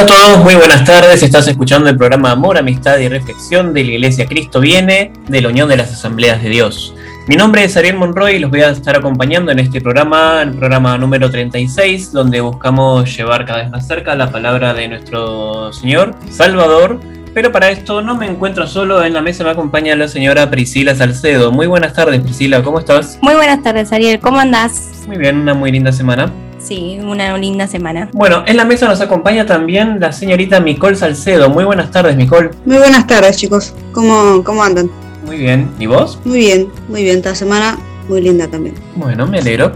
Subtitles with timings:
[0.00, 1.22] Hola a todos, muy buenas tardes.
[1.22, 5.50] Estás escuchando el programa Amor, Amistad y Reflexión de la Iglesia Cristo Viene de la
[5.50, 6.94] Unión de las Asambleas de Dios.
[7.28, 10.52] Mi nombre es Ariel Monroy y los voy a estar acompañando en este programa, el
[10.52, 16.14] programa número 36, donde buscamos llevar cada vez más cerca la palabra de nuestro Señor
[16.30, 16.98] Salvador.
[17.34, 20.94] Pero para esto no me encuentro solo, en la mesa me acompaña la señora Priscila
[20.94, 21.52] Salcedo.
[21.52, 23.18] Muy buenas tardes Priscila, ¿cómo estás?
[23.20, 25.04] Muy buenas tardes Ariel, ¿cómo andás?
[25.06, 26.32] Muy bien, una muy linda semana.
[26.60, 28.10] Sí, una linda semana.
[28.12, 31.48] Bueno, en la mesa nos acompaña también la señorita Micol Salcedo.
[31.48, 32.50] Muy buenas tardes, Micol.
[32.66, 33.74] Muy buenas tardes, chicos.
[33.92, 34.90] ¿Cómo, cómo andan?
[35.24, 35.70] Muy bien.
[35.78, 36.20] ¿Y vos?
[36.24, 37.16] Muy bien, muy bien.
[37.16, 38.74] Esta semana muy linda también.
[38.94, 39.72] Bueno, me alegro.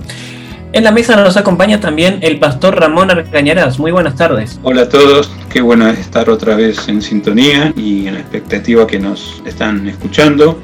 [0.73, 3.79] En la mesa nos acompaña también el pastor Ramón Arcañarás.
[3.79, 4.59] Muy buenas tardes.
[4.63, 8.99] Hola a todos, qué bueno estar otra vez en sintonía y en la expectativa que
[8.99, 10.59] nos están escuchando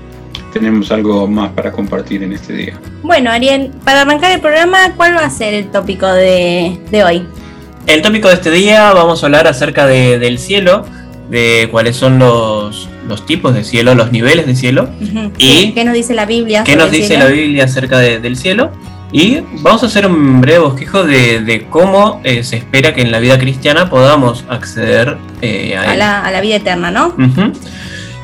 [0.52, 2.80] tenemos algo más para compartir en este día.
[3.02, 7.26] Bueno, Ariel, para arrancar el programa, ¿cuál va a ser el tópico de, hoy?
[7.86, 10.84] El tópico de este día vamos a hablar acerca del cielo,
[11.30, 12.88] de cuáles son los,
[13.26, 14.90] tipos de cielo, los niveles de cielo.
[15.38, 16.64] y ¿Qué nos dice la Biblia?
[16.64, 18.70] ¿Qué nos dice la Biblia acerca del cielo?
[19.12, 23.18] Y vamos a hacer un breve bosquejo de, cómo eh, se espera que en la
[23.18, 27.14] vida cristiana podamos acceder eh, a, la, vida eterna, ¿no?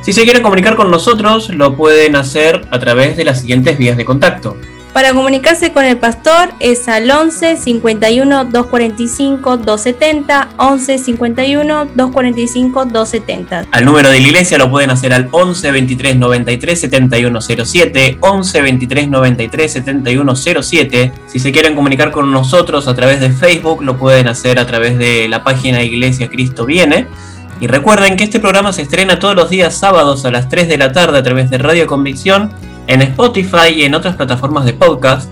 [0.06, 3.96] Si se quieren comunicar con nosotros, lo pueden hacer a través de las siguientes vías
[3.96, 4.56] de contacto.
[4.92, 13.66] Para comunicarse con el pastor es al 11 51 245 270, 11 51 245 270.
[13.72, 19.08] Al número de la iglesia lo pueden hacer al 11 23 93 7107, 11 23
[19.08, 21.12] 93 7107.
[21.26, 24.98] Si se quieren comunicar con nosotros a través de Facebook, lo pueden hacer a través
[24.98, 27.08] de la página Iglesia Cristo Viene.
[27.60, 30.78] Y recuerden que este programa se estrena todos los días sábados a las 3 de
[30.78, 32.52] la tarde a través de Radio Convicción,
[32.86, 35.30] en Spotify y en otras plataformas de podcast.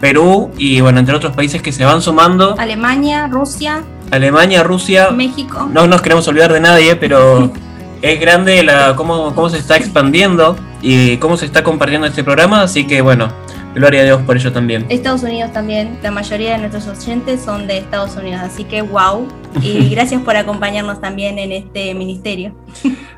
[0.00, 2.56] Perú y bueno, entre otros países que se van sumando.
[2.58, 3.82] Alemania, Rusia.
[4.10, 5.10] Alemania, Rusia.
[5.10, 5.68] México.
[5.72, 7.52] No nos queremos olvidar de nadie, pero
[8.02, 12.62] es grande la, cómo, cómo se está expandiendo y cómo se está compartiendo este programa,
[12.62, 13.28] así que bueno,
[13.74, 14.84] Gloria a Dios por ello también.
[14.88, 19.28] Estados Unidos también, la mayoría de nuestros oyentes son de Estados Unidos, así que wow.
[19.62, 22.54] Y gracias por acompañarnos también en este ministerio.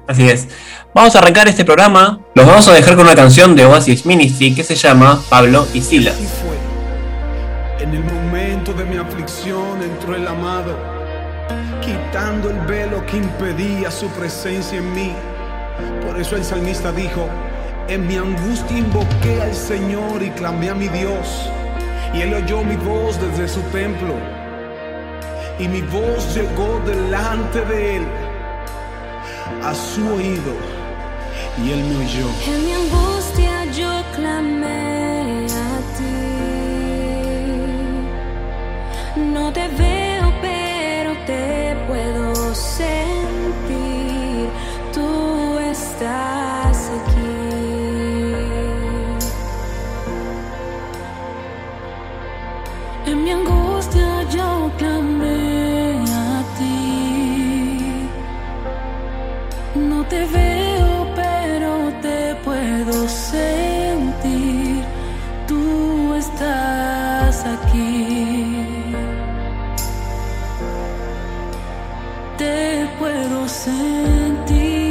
[0.06, 0.48] Así es.
[0.94, 2.20] Vamos a arrancar este programa.
[2.34, 5.80] Los vamos a dejar con una canción de Oasis Ministry que se llama Pablo y
[5.80, 6.16] Silas.
[6.16, 7.84] fue.
[7.84, 10.76] En el momento de mi aflicción entró el amado,
[11.80, 15.12] quitando el velo que impedía su presencia en mí.
[16.06, 17.28] Por eso el salmista dijo,
[17.88, 21.50] en mi angustia invoqué al Señor y clamé a mi Dios.
[22.14, 24.41] Y Él oyó mi voz desde su templo.
[25.58, 28.06] Y mi voz llegó delante de Él,
[29.62, 30.54] a su oído.
[31.62, 32.26] Y Él me oyó.
[32.46, 36.32] En mi angustia yo clamé a ti.
[39.20, 44.48] No te veo, pero te puedo sentir.
[44.94, 46.51] Tú estás
[60.12, 61.72] te veo, pero
[62.06, 64.82] te puedo sentir.
[65.48, 65.62] Tú
[66.22, 68.66] estás aquí.
[72.42, 74.82] Te puedo sentir.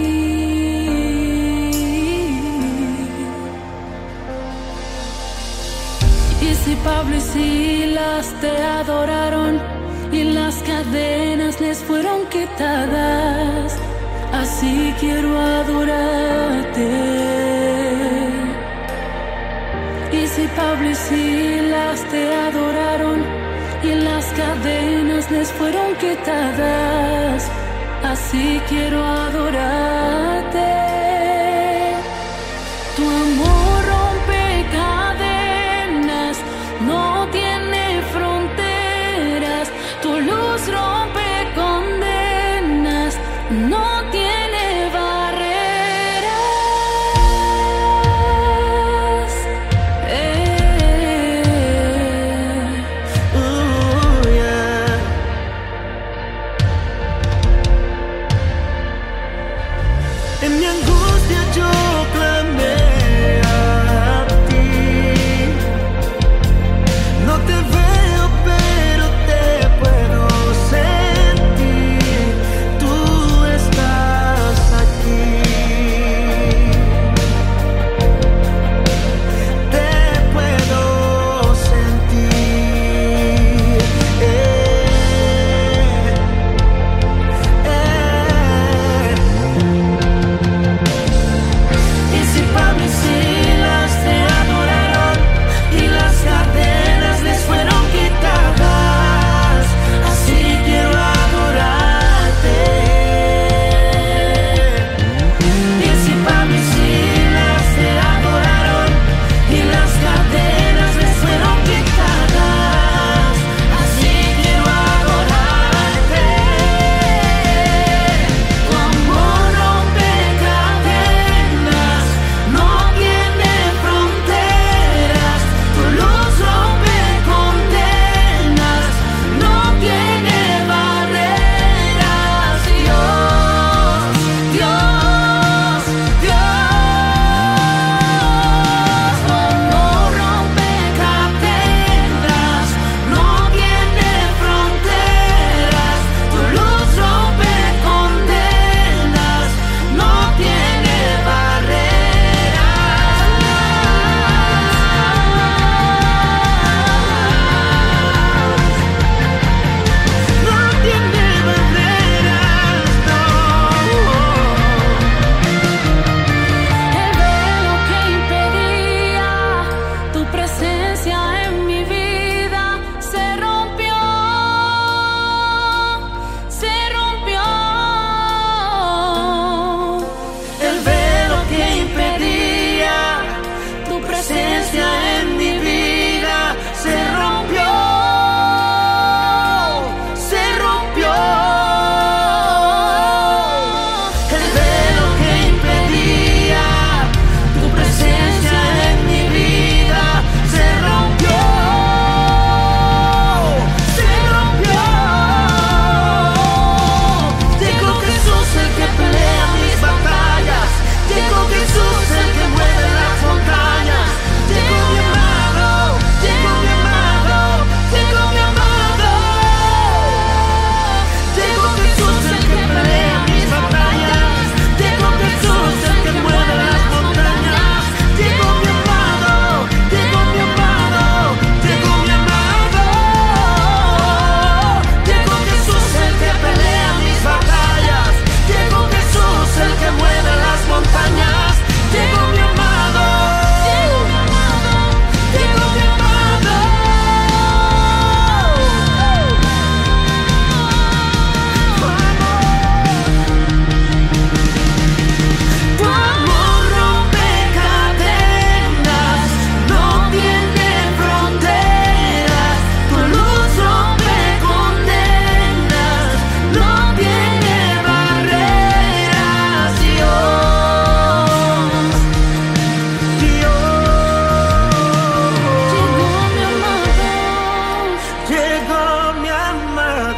[6.48, 9.54] Y si Pablo y Silas te adoraron
[10.12, 13.81] y las cadenas les fueron quitadas,
[14.42, 16.90] así quiero adorarte.
[20.12, 23.20] Y si Pablo y Silas te adoraron
[23.84, 27.50] y las cadenas les fueron quitadas,
[28.04, 30.41] así quiero adorarte.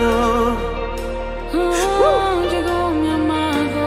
[0.04, 0.58] Amado.
[1.54, 3.86] Oh, llegó mi amado.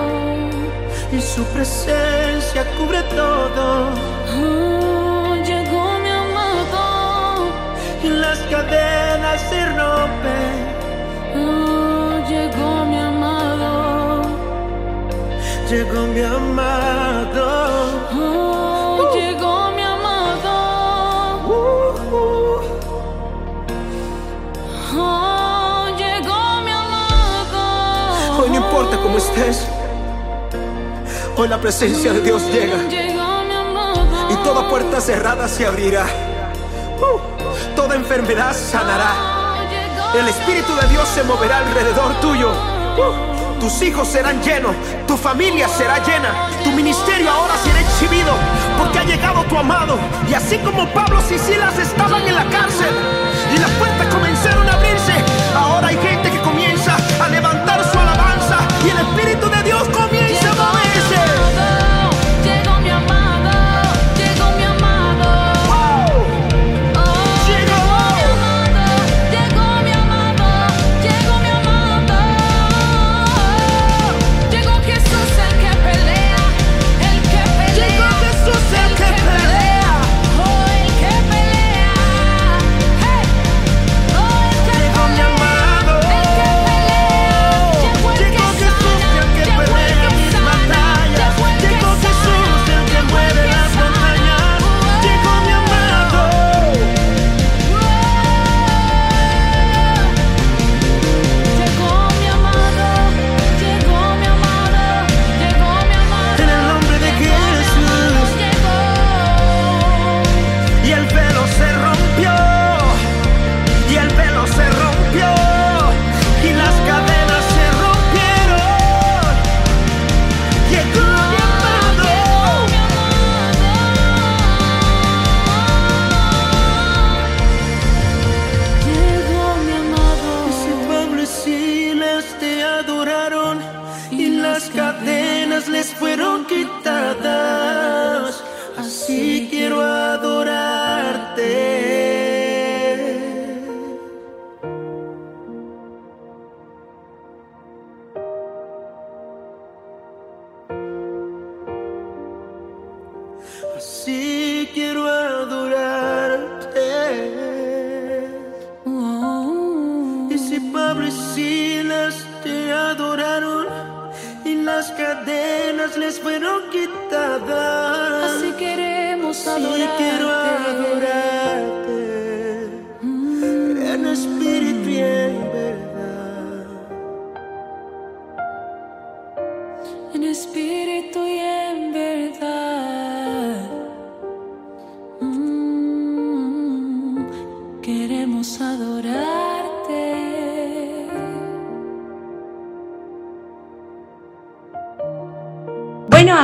[1.12, 3.90] Y su presencia cubre todo.
[4.38, 7.46] Oh, llegó mi amado.
[8.02, 10.56] Y las cadenas se rompen.
[11.36, 14.22] Oh, llegó mi amado.
[15.68, 17.46] Llegó mi amado.
[29.16, 29.66] Cómo estés.
[31.36, 32.76] Hoy la presencia de Dios llega.
[34.30, 36.06] Y toda puerta cerrada se abrirá.
[36.98, 39.14] Uh, toda enfermedad sanará.
[40.18, 42.50] El Espíritu de Dios se moverá alrededor tuyo.
[42.50, 48.32] Uh, tus hijos serán llenos, tu familia será llena, tu ministerio ahora será exhibido,
[48.78, 49.98] porque ha llegado tu amado.
[50.30, 52.94] Y así como Pablo y Silas estaban en la cárcel
[53.54, 54.05] y las puertas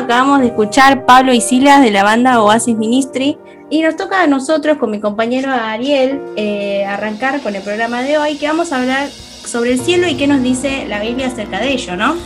[0.03, 3.39] acabamos de escuchar Pablo y Silas de la banda Oasis Ministry
[3.71, 8.19] y nos toca a nosotros con mi compañero Ariel eh, arrancar con el programa de
[8.19, 11.61] hoy que vamos a hablar sobre el cielo y qué nos dice la Biblia acerca
[11.61, 12.17] de ello, ¿no?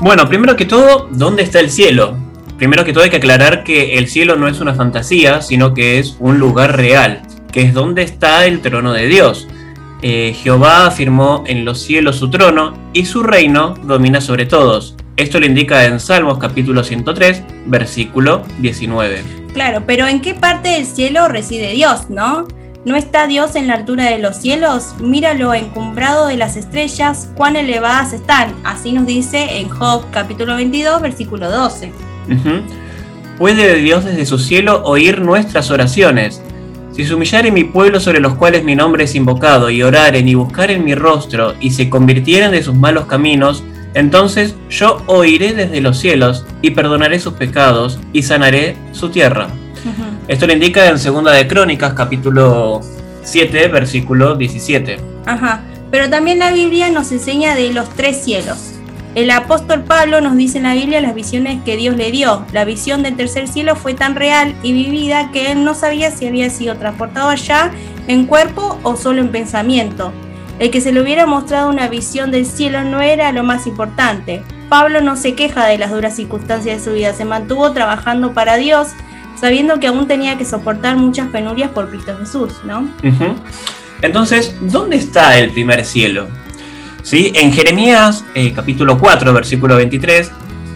[0.00, 2.16] Bueno, primero que todo, ¿dónde está el cielo?
[2.56, 5.98] Primero que todo hay que aclarar que el cielo no es una fantasía, sino que
[5.98, 7.22] es un lugar real,
[7.52, 9.48] que es donde está el trono de Dios.
[10.00, 14.96] Eh, Jehová afirmó en los cielos su trono y su reino domina sobre todos.
[15.16, 19.22] Esto lo indica en Salmos capítulo 103, versículo 19.
[19.52, 22.48] Claro, pero ¿en qué parte del cielo reside Dios, no?
[22.86, 24.94] ¿No está Dios en la altura de los cielos?
[25.00, 28.54] Míralo encumbrado de las estrellas, cuán elevadas están.
[28.64, 31.92] Así nos dice en Job capítulo 22, versículo 12.
[32.30, 32.62] Ujú.
[33.36, 36.42] ¿Puede Dios desde su cielo oír nuestras oraciones?
[36.92, 40.34] Si se humillare mi pueblo sobre los cuales mi nombre es invocado, y oraren y
[40.34, 43.62] buscaren mi rostro, y se convirtieren de sus malos caminos,
[43.94, 49.48] entonces yo oiré desde los cielos, y perdonaré sus pecados, y sanaré su tierra.
[50.28, 52.80] Esto lo indica en Segunda de Crónicas, capítulo
[53.24, 54.98] 7, versículo 17.
[55.26, 58.74] Ajá, pero también la Biblia nos enseña de los tres cielos.
[59.14, 62.46] El apóstol Pablo nos dice en la Biblia las visiones que Dios le dio.
[62.52, 66.26] La visión del tercer cielo fue tan real y vivida que él no sabía si
[66.26, 67.72] había sido transportado allá
[68.08, 70.12] en cuerpo o solo en pensamiento.
[70.62, 74.44] El que se le hubiera mostrado una visión del cielo no era lo más importante.
[74.68, 78.58] Pablo no se queja de las duras circunstancias de su vida, se mantuvo trabajando para
[78.58, 78.86] Dios,
[79.40, 82.88] sabiendo que aún tenía que soportar muchas penurias por Cristo Jesús, ¿no?
[84.02, 86.28] Entonces, ¿dónde está el primer cielo?
[87.02, 87.32] ¿Sí?
[87.34, 90.30] En Jeremías eh, capítulo 4, versículo 23,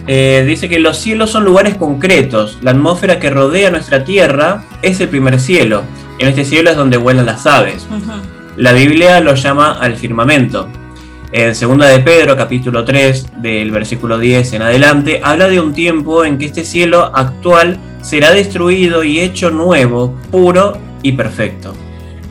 [0.07, 2.57] eh, dice que los cielos son lugares concretos.
[2.61, 5.83] La atmósfera que rodea nuestra tierra es el primer cielo.
[6.19, 7.87] En este cielo es donde vuelan las aves.
[8.57, 10.67] La Biblia lo llama al firmamento.
[11.31, 16.25] En 2 de Pedro, capítulo 3, del versículo 10 en adelante, habla de un tiempo
[16.25, 21.75] en que este cielo actual será destruido y hecho nuevo, puro y perfecto.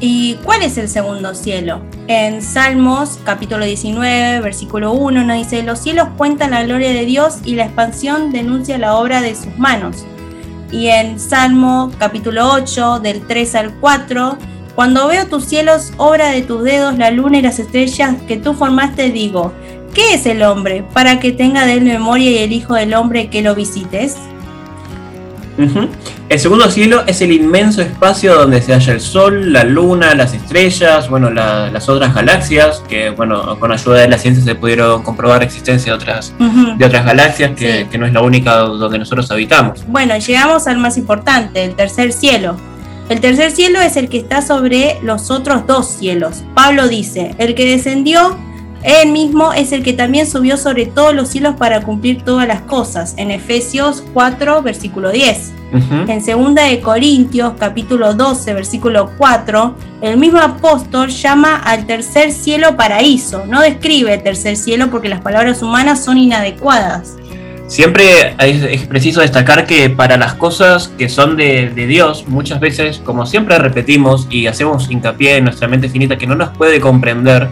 [0.00, 1.82] ¿Y cuál es el segundo cielo?
[2.08, 7.36] En Salmos capítulo 19, versículo 1 nos dice, los cielos cuentan la gloria de Dios
[7.44, 10.04] y la expansión denuncia la obra de sus manos.
[10.72, 14.38] Y en Salmo capítulo 8, del 3 al 4,
[14.76, 18.54] cuando veo tus cielos, obra de tus dedos, la luna y las estrellas que tú
[18.54, 19.52] formaste, digo,
[19.94, 23.28] ¿qué es el hombre para que tenga de él memoria y el Hijo del hombre
[23.28, 24.16] que lo visites?
[26.28, 30.34] El segundo cielo es el inmenso espacio donde se halla el Sol, la Luna, las
[30.34, 35.02] estrellas, bueno, la- las otras galaxias, que bueno, con ayuda de la ciencia se pudieron
[35.02, 36.34] comprobar la existencia de otras,
[36.76, 37.84] de otras galaxias, que, Sí.
[37.90, 39.82] que no es la única donde nosotros habitamos.
[39.86, 42.56] Bueno, llegamos al más importante, el tercer cielo.
[43.08, 46.42] El tercer cielo es el que está sobre los otros dos cielos.
[46.54, 48.36] Pablo dice, el que descendió,
[48.82, 52.62] él mismo es el que también subió sobre todos los cielos para cumplir todas las
[52.62, 53.14] cosas.
[53.16, 55.52] En Efesios 4, versículo 10.
[55.72, 56.10] Ujú.
[56.10, 62.76] En 2 de Corintios, capítulo 12, versículo 4, el mismo apóstol llama al tercer cielo
[62.76, 63.44] paraíso.
[63.46, 67.16] No describe el tercer cielo porque las palabras humanas son inadecuadas.
[67.66, 72.60] Siempre es, es preciso destacar que para las cosas que son de, de Dios, muchas
[72.60, 76.80] veces, como siempre repetimos y hacemos hincapié en nuestra mente finita que no nos puede
[76.80, 77.48] comprender,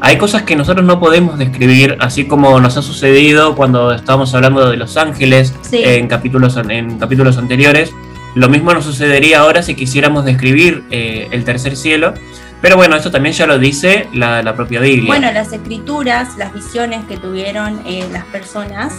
[0.00, 4.70] hay cosas que nosotros no podemos describir, así como nos ha sucedido cuando estábamos hablando
[4.70, 5.82] de los ángeles Sí.
[5.84, 7.92] en, capítulos, en capítulos anteriores.
[8.36, 12.14] Lo mismo nos sucedería ahora si quisiéramos describir eh, el tercer cielo.
[12.60, 15.06] Pero bueno, eso también ya lo dice la, la propia Biblia.
[15.06, 18.94] Bueno, las escrituras, las visiones que tuvieron eh, las personas,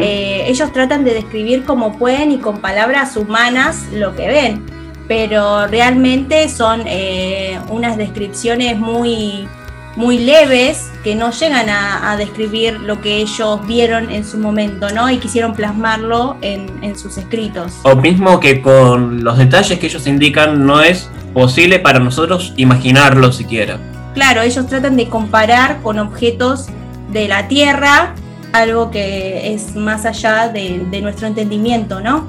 [0.00, 4.64] eh, ellos tratan de describir como pueden y con palabras humanas lo que ven,
[5.08, 9.46] pero realmente son eh, unas descripciones muy,
[9.96, 14.90] muy leves que no llegan a, a describir lo que ellos vieron en su momento,
[14.90, 15.10] ¿no?
[15.10, 17.72] Y quisieron plasmarlo en, en sus escritos.
[17.82, 23.32] O mismo que con los detalles que ellos indican no es posible para nosotros imaginarlo
[23.32, 23.78] siquiera.
[24.14, 26.66] Claro, ellos tratan de comparar con objetos
[27.10, 28.14] de la Tierra,
[28.52, 32.28] algo que es más allá de, de nuestro entendimiento, ¿no?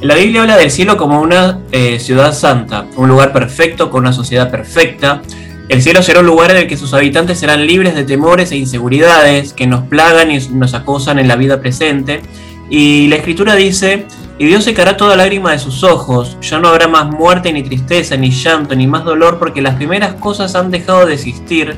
[0.00, 4.12] La Biblia habla del cielo como una eh, ciudad santa, un lugar perfecto con una
[4.12, 5.22] sociedad perfecta.
[5.68, 8.56] El cielo será un lugar en el que sus habitantes serán libres de temores e
[8.56, 12.22] inseguridades que nos plagan y nos acosan en la vida presente.
[12.70, 14.06] Y la escritura dice,
[14.38, 18.16] y Dios secará toda lágrima de sus ojos, ya no habrá más muerte ni tristeza,
[18.16, 21.76] ni llanto, ni más dolor, porque las primeras cosas han dejado de existir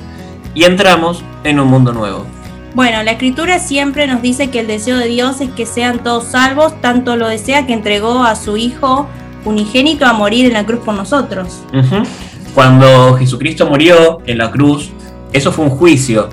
[0.55, 2.27] y entramos en un mundo nuevo.
[2.75, 6.27] Bueno, la escritura siempre nos dice que el deseo de Dios es que sean todos
[6.27, 9.09] salvos, tanto lo desea que entregó a su Hijo
[9.45, 11.63] unigénito a morir en la cruz por nosotros.
[11.73, 12.05] Ujú.
[12.55, 14.91] Cuando Jesucristo murió en la cruz,
[15.33, 16.29] eso fue un juicio.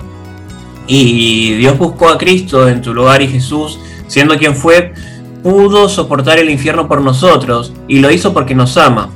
[0.86, 4.92] Y Dios buscó a Cristo en tu lugar y Jesús, siendo quien fue,
[5.42, 9.10] pudo soportar el infierno por nosotros y lo hizo porque nos ama.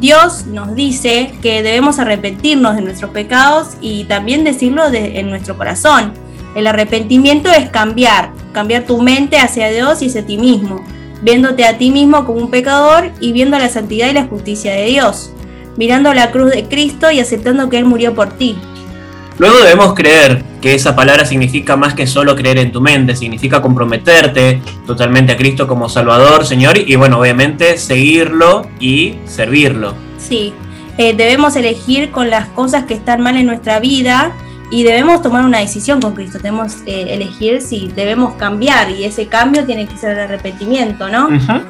[0.00, 5.56] Dios nos dice que debemos arrepentirnos de nuestros pecados y también decirlo de- en nuestro
[5.56, 6.12] corazón.
[6.54, 10.80] El arrepentimiento es cambiar, cambiar tu mente hacia Dios y hacia ti mismo,
[11.22, 14.86] viéndote a ti mismo como un pecador y viendo la santidad y la justicia de
[14.86, 15.30] Dios,
[15.78, 18.58] mirando la cruz de Cristo y aceptando que Él murió por ti.
[19.38, 23.62] Luego debemos creer que esa palabra significa más que solo creer en tu mente, significa
[23.62, 29.94] comprometerte totalmente a Cristo como Salvador, Señor, y bueno, obviamente seguirlo y servirlo.
[30.18, 30.52] Sí,
[30.98, 34.32] eh, debemos elegir con las cosas que están mal en nuestra vida
[34.72, 36.38] y debemos tomar una decisión con Cristo.
[36.38, 41.28] Debemos eh, elegir si debemos cambiar y ese cambio tiene que ser el arrepentimiento, ¿no?
[41.28, 41.62] Ujú.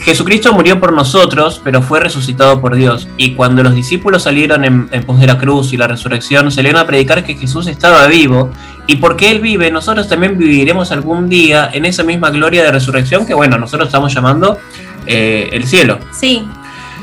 [0.00, 3.06] Jesucristo murió por nosotros, pero fue resucitado por Dios.
[3.18, 6.86] Y cuando los discípulos salieron en, pos de la cruz y la resurrección, salieron a
[6.86, 8.50] predicar que Jesús estaba vivo.
[8.86, 13.26] Y porque Él vive, nosotros también viviremos algún día en esa misma gloria de resurrección
[13.26, 14.58] que, bueno, nosotros estamos llamando
[15.06, 15.98] eh, el cielo.
[16.12, 16.46] Sí.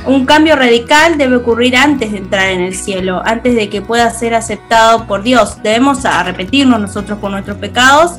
[0.06, 4.10] Un cambio radical debe ocurrir antes de entrar en el cielo, antes de que pueda
[4.10, 5.62] ser aceptado por Dios.
[5.62, 8.14] Debemos arrepentirnos nosotros por nuestros pecados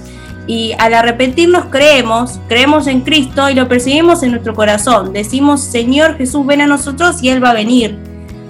[0.48, 5.12] y al arrepentirnos creemos, creemos en Cristo y lo percibimos en nuestro corazón.
[5.12, 7.96] Decimos, Señor Jesús, ven a nosotros y Él va a venir.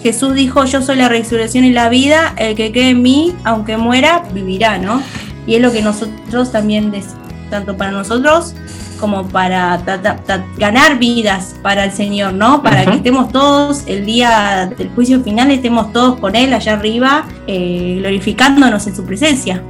[0.03, 3.77] Jesús dijo, yo soy la resurrección y la vida, el que cree en mí, aunque
[3.77, 5.03] muera, vivirá, ¿no?
[5.47, 7.15] Y es lo que nosotros también, des-
[7.51, 8.55] tanto para nosotros
[9.01, 12.63] como para ta- ta- ta- ganar vidas para el Señor, ¿no?
[12.63, 12.91] Para Ujú.
[12.91, 17.97] que estemos todos el día del juicio final, estemos todos con Él allá arriba, eh,
[18.01, 19.63] glorificándonos en su presencia.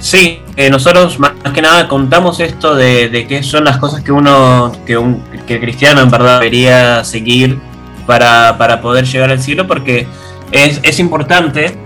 [0.00, 4.12] Sí, eh, nosotros más que nada contamos esto de, de qué son las cosas que
[4.12, 7.58] uno, que un que el cristiano en verdad debería seguir
[8.06, 10.06] para, para poder llegar al cielo, porque
[10.52, 11.76] es, es importante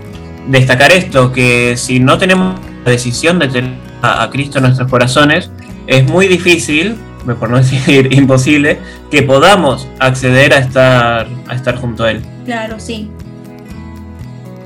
[0.47, 4.89] destacar esto, que si no tenemos la decisión de tener a, a Cristo en nuestros
[4.89, 5.49] corazones,
[5.87, 6.95] es muy difícil,
[7.39, 12.21] por no decir imposible, que podamos acceder a estar, a estar junto a Él.
[12.45, 13.09] Claro, sí.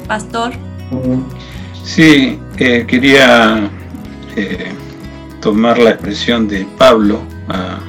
[0.07, 0.53] Pastor.
[1.87, 3.71] Sí, eh, quería
[4.35, 4.71] eh,
[5.39, 7.79] tomar la expresión de Pablo ah,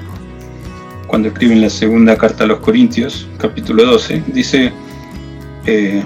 [1.08, 4.22] cuando escribe en la segunda carta a los Corintios, capítulo 12.
[4.28, 4.72] Dice,
[5.66, 6.04] eh,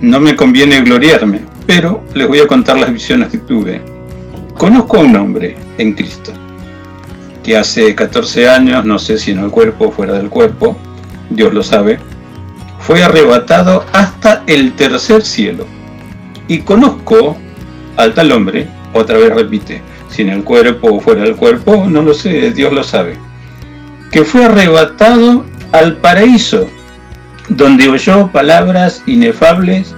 [0.00, 3.82] no me conviene gloriarme, pero les voy a contar las visiones que tuve.
[4.54, 6.32] Conozco a un hombre en Cristo
[7.42, 10.78] que hace 14 años, no sé si en el cuerpo o fuera del cuerpo,
[11.28, 11.98] Dios lo sabe,
[12.80, 15.66] fue arrebatado hasta el tercer cielo.
[16.48, 17.36] Y conozco
[17.96, 22.02] al tal hombre, otra vez repite, si en el cuerpo o fuera del cuerpo, no
[22.02, 23.16] lo sé, Dios lo sabe,
[24.10, 26.68] que fue arrebatado al paraíso,
[27.48, 29.94] donde oyó palabras inefables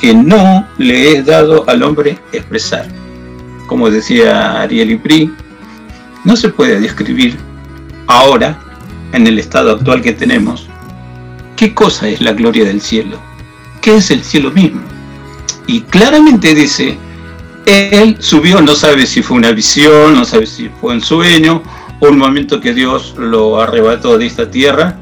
[0.00, 2.86] que no le es dado al hombre expresar.
[3.66, 5.32] Como decía Ariel Ipri,
[6.24, 7.36] no se puede describir
[8.06, 8.58] ahora,
[9.12, 10.68] en el estado actual que tenemos,
[11.56, 13.18] qué cosa es la gloria del cielo,
[13.80, 14.80] qué es el cielo mismo.
[15.66, 16.96] Y claramente dice,
[17.66, 21.62] él subió, no sabe si fue una visión, no sabe si fue un sueño,
[22.00, 24.98] o un momento que Dios lo arrebató de esta tierra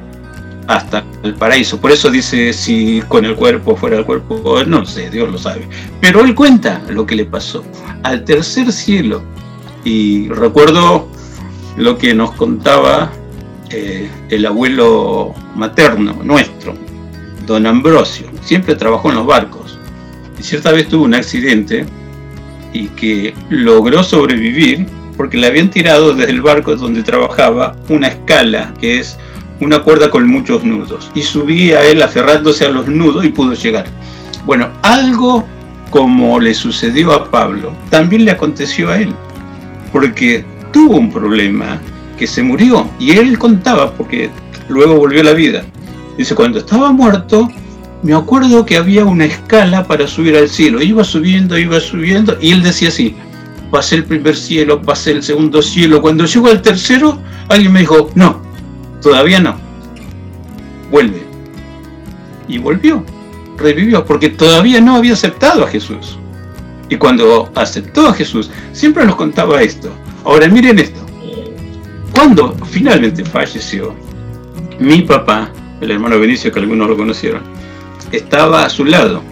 [0.66, 1.81] hasta el paraíso.
[1.81, 5.68] Por eso dice si con el cuerpo, fuera del cuerpo, no sé, Dios lo sabe.
[6.01, 7.64] Pero él cuenta lo que le pasó
[8.03, 9.23] al tercer cielo.
[9.85, 11.09] Y recuerdo
[11.77, 13.11] lo que nos contaba
[13.70, 16.75] eh, el abuelo materno nuestro,
[17.46, 18.29] don Ambrosio.
[18.42, 19.60] Siempre trabajó en los barcos.
[20.40, 21.85] Y cierta vez tuvo un accidente
[22.72, 28.72] y que logró sobrevivir porque le habían tirado desde el barco donde trabajaba una escala
[28.81, 29.18] que es
[29.61, 33.85] una cuerda con muchos nudos y subía él aferrándose a los nudos y pudo llegar.
[34.46, 35.44] Bueno, algo
[35.90, 39.12] como le sucedió a Pablo, también le aconteció a él,
[39.92, 41.79] porque tuvo un problema
[42.18, 44.31] que se murió y él contaba porque
[44.70, 45.64] luego volvió a la vida.
[46.16, 47.50] Dice, cuando estaba muerto,
[48.02, 50.80] me acuerdo que había una escala para subir al cielo.
[50.80, 53.14] Iba subiendo, iba subiendo, y él decía así,
[53.70, 56.00] pasé el primer cielo, pasé el segundo cielo.
[56.00, 58.40] Cuando llego al tercero, alguien me dijo, no,
[59.02, 59.56] todavía no.
[60.90, 61.22] Vuelve.
[62.48, 63.04] Y volvió,
[63.58, 66.18] revivió, porque todavía no había aceptado a Jesús.
[66.88, 69.92] Y cuando aceptó a Jesús, siempre nos contaba esto.
[70.24, 71.00] Ahora miren esto.
[72.12, 73.94] Cuando finalmente falleció,
[74.80, 77.42] mi papá, el hermano Benicio, que algunos lo conocieron,
[78.12, 79.23] estaba a su lado.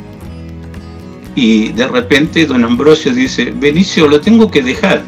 [1.35, 5.03] Y de repente don Ambrosio dice, Benicio, lo tengo que dejar.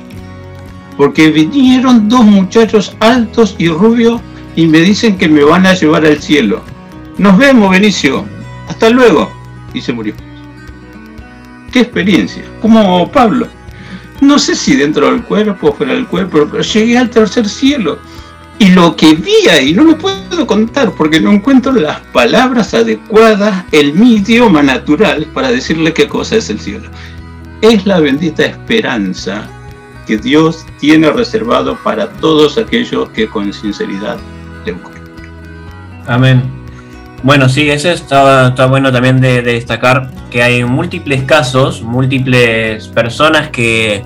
[0.96, 4.20] Porque vinieron dos muchachos altos y rubios
[4.54, 6.62] y me dicen que me van a llevar al cielo.
[7.18, 8.24] Nos vemos, Benicio.
[8.68, 9.30] Hasta luego.
[9.74, 10.14] Y se murió.
[11.72, 12.42] Qué experiencia.
[12.60, 13.46] Como Pablo.
[14.20, 17.98] No sé si dentro del cuerpo o fuera del cuerpo, pero llegué al tercer cielo.
[18.60, 23.64] Y lo que vi ahí no lo puedo contar porque no encuentro las palabras adecuadas
[23.72, 26.90] en mi idioma natural para decirle qué cosa es el cielo.
[27.62, 29.48] Es la bendita esperanza
[30.06, 34.18] que Dios tiene reservado para todos aquellos que con sinceridad
[34.66, 35.04] le buscan.
[36.06, 36.42] Amén.
[37.22, 43.48] Bueno, sí, eso está, está bueno también de destacar que hay múltiples casos, múltiples personas
[43.48, 44.04] que,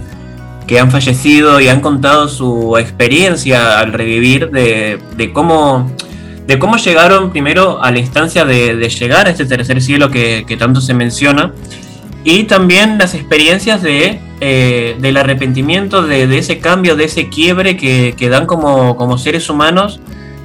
[0.67, 5.91] que han fallecido y han contado su experiencia al revivir de, de cómo
[6.47, 10.45] de cómo llegaron primero a la instancia de, de llegar a este tercer cielo que,
[10.47, 11.53] que tanto se menciona
[12.25, 17.77] y también las experiencias de, eh, del arrepentimiento, de, de ese cambio, de ese quiebre
[17.77, 20.01] que, que dan como, como seres humanos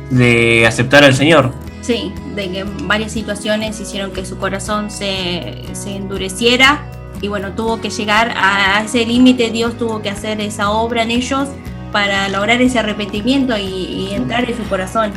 [0.10, 1.54] de aceptar al Señor.
[1.82, 6.84] Sí, de que varias situaciones hicieron que su corazón se, se endureciera
[7.22, 11.12] y bueno, tuvo que llegar a ese límite, Dios tuvo que hacer esa obra en
[11.12, 11.48] ellos
[11.92, 15.12] para lograr ese arrepentimiento y, y entrar en su corazón.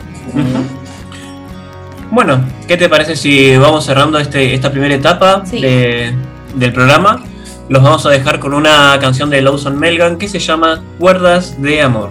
[2.11, 5.61] Bueno, ¿qué te parece si vamos cerrando este, esta primera etapa Sí.
[5.61, 6.15] de-
[6.55, 7.23] del programa?
[7.69, 11.81] Los vamos a dejar con una canción de Lawson Melgan que se llama Cuerdas de
[11.81, 12.11] Amor.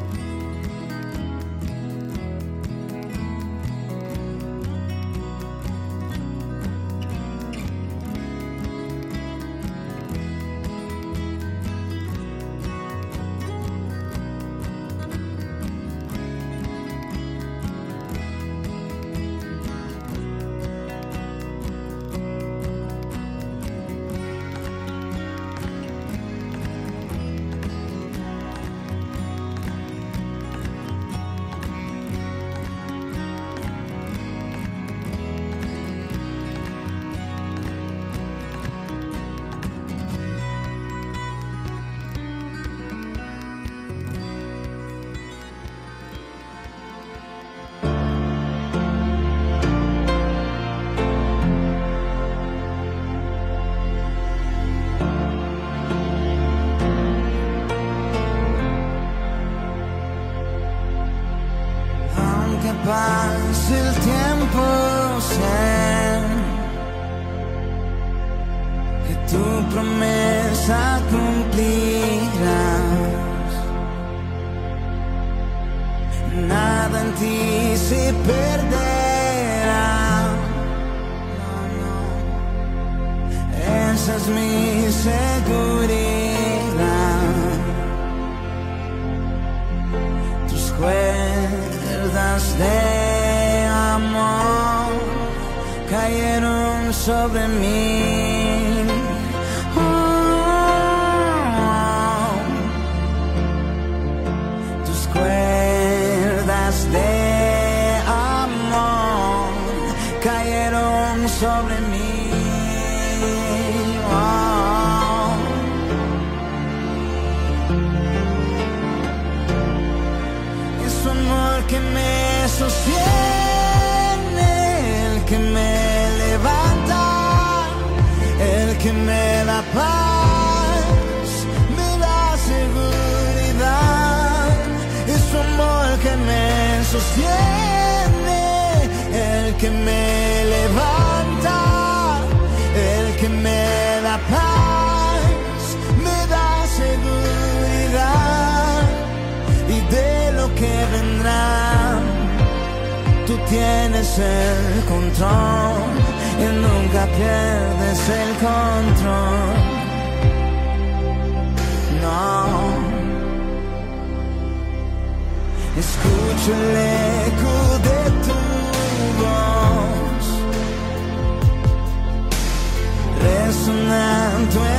[173.71, 174.70] Resonando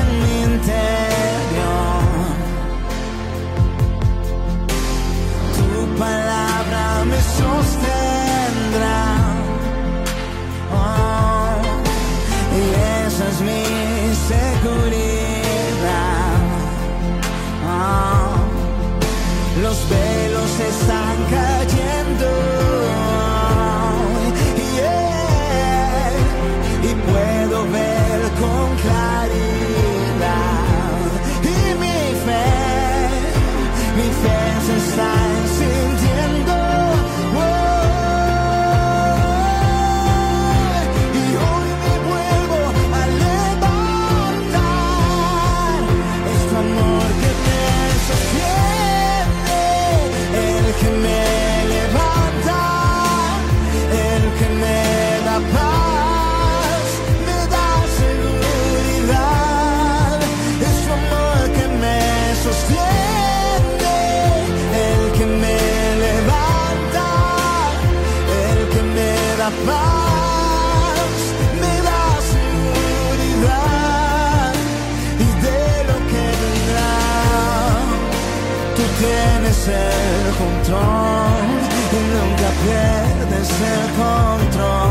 [80.72, 84.81] y nunca pierdes el control.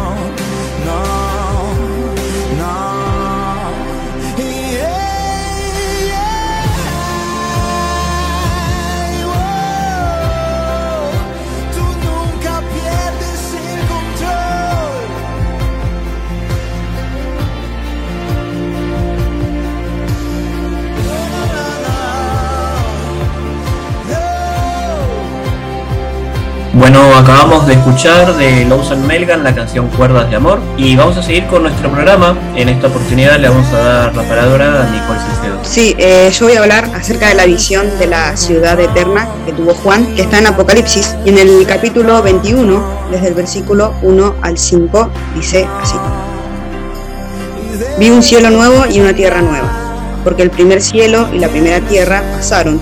[26.91, 31.23] Bueno, acabamos de escuchar de Lawson Melgan la canción Cuerdas de Amor y vamos a
[31.23, 32.37] seguir con nuestro programa.
[32.53, 35.59] En esta oportunidad le vamos a dar la palabra a Nicole Salcedo.
[35.63, 39.53] Sí, eh, yo voy a hablar acerca de la visión de la ciudad eterna que
[39.53, 44.35] tuvo Juan, que está en Apocalipsis, y en el capítulo 21, desde el versículo 1
[44.41, 45.95] al 5, dice así.
[47.99, 49.71] Vi un cielo nuevo y una tierra nueva,
[50.25, 52.81] porque el primer cielo y la primera tierra pasaron,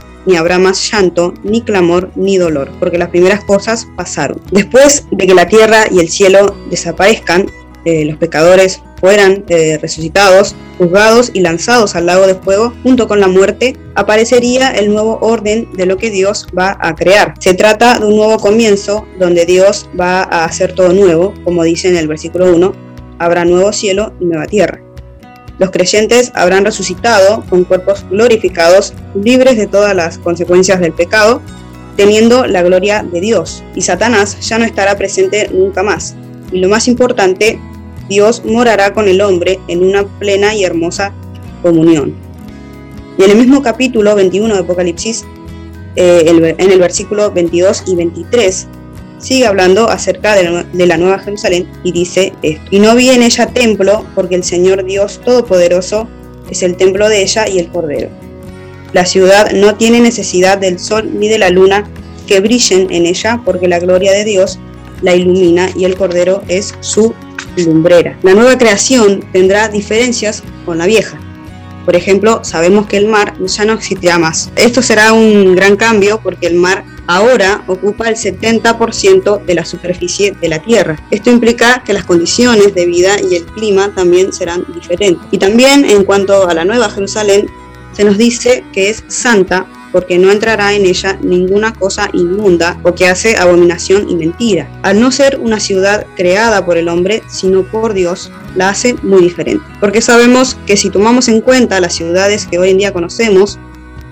[0.25, 4.41] ni habrá más llanto, ni clamor, ni dolor, porque las primeras cosas pasaron.
[4.51, 7.47] Después de que la tierra y el cielo desaparezcan,
[7.85, 13.19] eh, los pecadores fueran eh, resucitados, juzgados y lanzados al lago de fuego junto con
[13.19, 17.33] la muerte, aparecería el nuevo orden de lo que Dios va a crear.
[17.39, 21.89] Se trata de un nuevo comienzo donde Dios va a hacer todo nuevo, como dice
[21.89, 22.73] en el versículo 1,
[23.17, 24.90] habrá nuevo cielo y nueva tierra.
[25.61, 31.39] Los creyentes habrán resucitado con cuerpos glorificados, libres de todas las consecuencias del pecado,
[31.95, 33.63] teniendo la gloria de Dios.
[33.75, 36.15] Y Satanás ya no estará presente nunca más.
[36.51, 37.59] Y lo más importante,
[38.09, 41.13] Dios morará con el hombre en una plena y hermosa
[41.61, 42.15] comunión.
[43.19, 45.25] Y en el mismo capítulo 21 de Apocalipsis,
[45.95, 48.67] eh, en el versículo 22 y 23,
[49.21, 52.65] sigue hablando acerca de la, Nueva Jerusalén y dice esto.
[52.71, 56.07] Y no vi en ella templo, porque el Señor Dios Todopoderoso
[56.49, 58.09] es el templo de ella y el Cordero.
[58.93, 61.89] La ciudad no tiene necesidad del sol ni de la luna
[62.27, 64.59] que brillen en ella, porque la gloria de Dios
[65.01, 67.13] la ilumina y el Cordero es su
[67.57, 68.17] lumbrera.
[68.23, 71.19] La nueva creación tendrá diferencias con la vieja.
[71.85, 74.51] Por ejemplo, sabemos que el mar ya no existirá más.
[74.55, 80.33] Esto será un gran cambio porque el mar ahora ocupa el 70% de la superficie
[80.39, 80.97] de la Tierra.
[81.11, 85.21] Esto implica que las condiciones de vida y el clima también serán diferentes.
[85.29, 87.49] Y también en cuanto a la Nueva Jerusalén,
[87.91, 92.95] se nos dice que es santa porque no entrará en ella ninguna cosa inmunda o
[92.95, 94.69] que hace abominación y mentira.
[94.81, 99.21] Al no ser una ciudad creada por el hombre, sino por Dios, la hace muy
[99.23, 99.65] diferente.
[99.81, 103.59] Porque sabemos que si tomamos en cuenta las ciudades que hoy en día conocemos,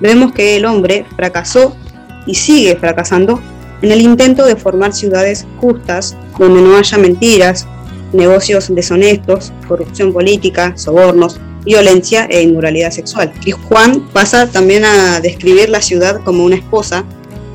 [0.02, 1.78] vemos que el hombre fracasó
[2.26, 3.42] y sigue fracasando
[3.82, 7.68] en el intento de formar ciudades justas donde no haya mentiras,
[8.14, 13.32] negocios deshonestos, corrupción política, sobornos, violencia e inmoralidad sexual.
[13.46, 17.04] Y Juan pasa también a describir la ciudad como una esposa,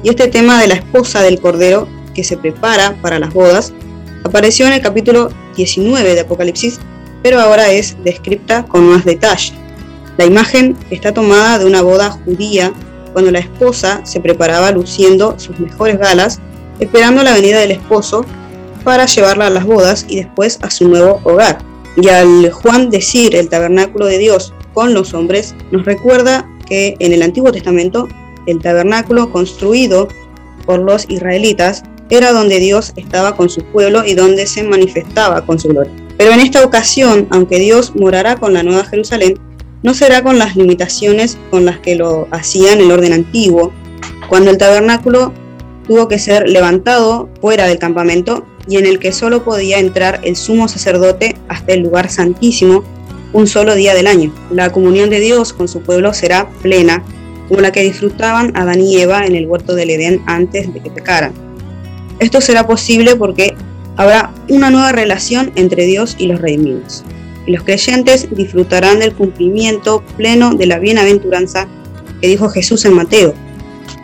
[0.02, 3.72] y este tema de la esposa del Cordero que se prepara para las bodas
[4.22, 6.78] apareció en el capítulo 19 de Apocalipsis,
[7.22, 9.52] pero ahora es descripta con más detalle.
[10.16, 12.72] La imagen está tomada de una boda judía
[13.14, 16.40] cuando la esposa se preparaba luciendo sus mejores galas,
[16.80, 18.26] esperando la venida del esposo
[18.84, 21.58] para llevarla a las bodas y después a su nuevo hogar.
[21.96, 27.14] Y al Juan decir el tabernáculo de Dios con los hombres, nos recuerda que en
[27.14, 28.08] el Antiguo Testamento
[28.46, 30.08] el tabernáculo construido
[30.66, 35.58] por los israelitas era donde Dios estaba con su pueblo y donde se manifestaba con
[35.58, 35.92] su gloria.
[36.18, 39.38] Pero en esta ocasión, aunque Dios morará con la Nueva Jerusalén,
[39.84, 43.70] no será con las limitaciones con las que lo hacían el orden antiguo,
[44.28, 45.32] cuando el tabernáculo
[45.86, 50.36] tuvo que ser levantado fuera del campamento y en el que solo podía entrar el
[50.36, 52.82] sumo sacerdote hasta el lugar santísimo
[53.34, 54.32] un solo día del año.
[54.50, 57.04] La comunión de Dios con su pueblo será plena,
[57.48, 60.90] como la que disfrutaban Adán y Eva en el huerto del Edén antes de que
[60.90, 61.34] pecaran.
[62.20, 63.54] Esto será posible porque
[63.96, 67.04] habrá una nueva relación entre Dios y los redimidos.
[67.46, 71.68] Y los creyentes disfrutarán del cumplimiento pleno de la bienaventuranza
[72.20, 73.34] que dijo Jesús en Mateo.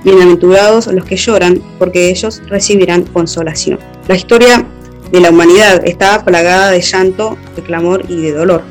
[0.04, 3.78] Bienaventurados los que lloran, porque ellos recibirán consolación.
[4.08, 4.66] La historia
[5.10, 8.62] de la humanidad está plagada de llanto, de clamor y de dolor.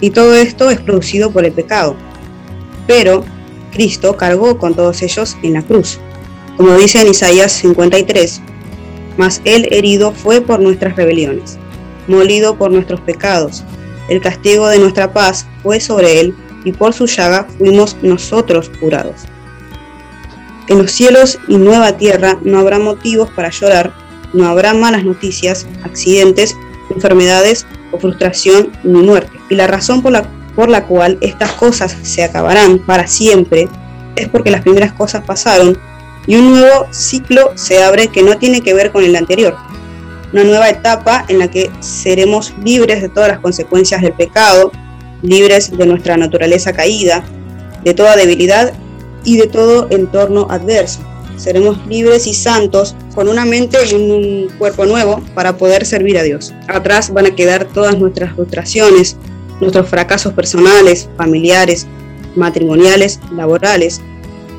[0.00, 1.96] Y todo esto es producido por el pecado.
[2.86, 3.24] Pero
[3.72, 5.98] Cristo cargó con todos ellos en la cruz.
[6.56, 8.40] Como dice en Isaías 53,
[9.16, 11.58] mas él herido fue por nuestras rebeliones,
[12.06, 13.64] molido por nuestros pecados.
[14.08, 19.22] El castigo de nuestra paz fue sobre él, y por su llaga fuimos nosotros curados.
[20.68, 23.92] En los cielos y nueva tierra no habrá motivos para llorar,
[24.34, 26.54] no habrá malas noticias, accidentes,
[26.94, 29.38] enfermedades o frustración ni muerte.
[29.48, 33.68] Y la razón por la, por la cual estas cosas se acabarán para siempre
[34.16, 35.78] es porque las primeras cosas pasaron
[36.26, 39.56] y un nuevo ciclo se abre que no tiene que ver con el anterior.
[40.32, 44.70] Una nueva etapa en la que seremos libres de todas las consecuencias del pecado,
[45.22, 47.24] libres de nuestra naturaleza caída,
[47.84, 48.72] de toda debilidad
[49.24, 51.00] y de todo entorno adverso.
[51.36, 56.24] Seremos libres y santos con una mente y un cuerpo nuevo para poder servir a
[56.24, 56.52] Dios.
[56.66, 59.16] Atrás van a quedar todas nuestras frustraciones,
[59.60, 61.86] nuestros fracasos personales, familiares,
[62.34, 64.00] matrimoniales, laborales,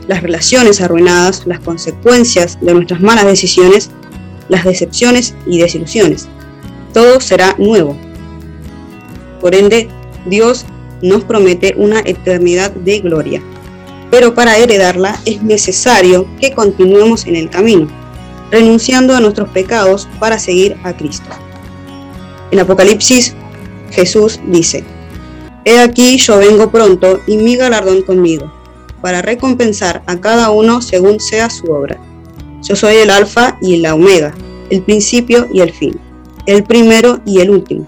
[0.08, 3.92] las relaciones arruinadas, las consecuencias de nuestras malas decisiones,
[4.50, 6.28] las decepciones y desilusiones.
[6.94, 7.96] Todo será nuevo.
[9.40, 9.88] Por ende,
[10.26, 10.66] Dios
[11.02, 13.42] nos promete una eternidad de gloria.
[14.12, 17.88] Pero para heredarla es necesario que continuemos en el camino,
[18.52, 21.30] renunciando a nuestros pecados para seguir a Cristo.
[22.52, 23.36] En Apocalipsis,
[23.92, 24.84] Jesús dice,
[25.66, 28.52] He aquí yo vengo pronto y mi galardón conmigo,
[29.02, 32.00] para recompensar a cada uno según sea su obra.
[32.62, 34.34] Yo soy el alfa y la omega,
[34.70, 35.98] el principio y el fin,
[36.46, 37.88] el primero y el último.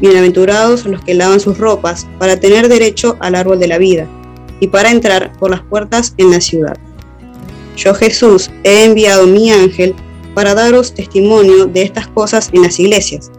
[0.00, 4.06] Bienaventurados los que lavan sus ropas para tener derecho al árbol de la vida
[4.60, 6.78] y para entrar por las puertas en la ciudad.
[7.76, 9.94] Yo Jesús he enviado mi ángel
[10.34, 13.30] para daros testimonio de estas cosas en las iglesias.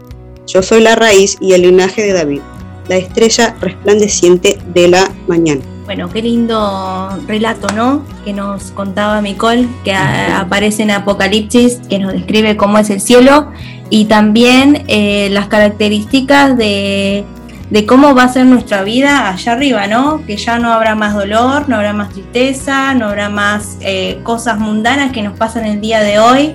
[0.46, 2.40] Yo soy la raíz y el linaje de David,
[2.88, 5.62] la estrella resplandeciente de la mañana.
[5.86, 8.04] Bueno, qué lindo relato, ¿no?
[8.24, 13.00] Que nos contaba Micol, que a- aparece en Apocalipsis, que nos describe cómo es el
[13.00, 13.48] cielo
[13.88, 17.24] y también eh, las características de,
[17.70, 20.24] de cómo va a ser nuestra vida allá arriba, ¿no?
[20.26, 24.58] Que ya no habrá más dolor, no habrá más tristeza, no habrá más eh, cosas
[24.60, 26.52] mundanas que nos pasan el día de hoy,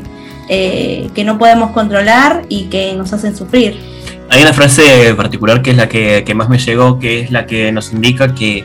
[0.48, 3.78] eh, que no podemos controlar y que nos hacen sufrir.
[4.30, 7.46] Hay una frase particular que es la que, que más me llegó, que es la
[7.46, 8.64] que nos indica que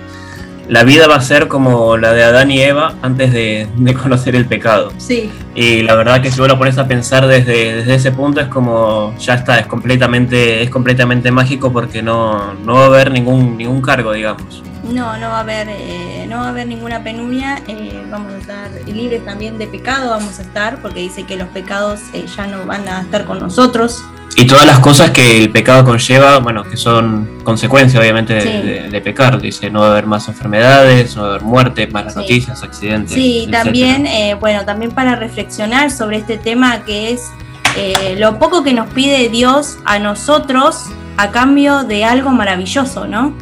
[0.70, 4.36] la vida va a ser como la de Adán y Eva antes de, de conocer
[4.36, 4.92] el pecado.
[4.98, 5.28] Sí.
[5.56, 8.46] Y la verdad que si vos lo pones a pensar desde, desde ese punto es
[8.46, 13.58] como ya está, es completamente, es completamente mágico porque no, no va a haber ningún,
[13.58, 14.62] ningún cargo, digamos.
[14.90, 17.62] No, no va a haber, eh, no va a haber ninguna penuria.
[17.68, 21.48] eh, vamos a estar libres también de pecado, vamos a estar, porque dice que los
[21.48, 24.02] pecados eh, ya no van a estar con nosotros.
[24.36, 28.48] Y todas las cosas que el pecado conlleva, bueno, que son consecuencia obviamente de, Sí.
[28.48, 29.40] de- de pecar.
[29.40, 32.20] Dice, no va a haber más enfermedades, no va a haber muerte, malas Sí.
[32.20, 33.12] noticias, accidentes.
[33.12, 33.64] Sí, etcétera.
[33.64, 37.30] también, eh, bueno, también para reflexionar sobre este tema que es
[37.76, 40.86] eh, lo poco que nos pide Dios a nosotros
[41.16, 43.32] a cambio de algo maravilloso, ¿no?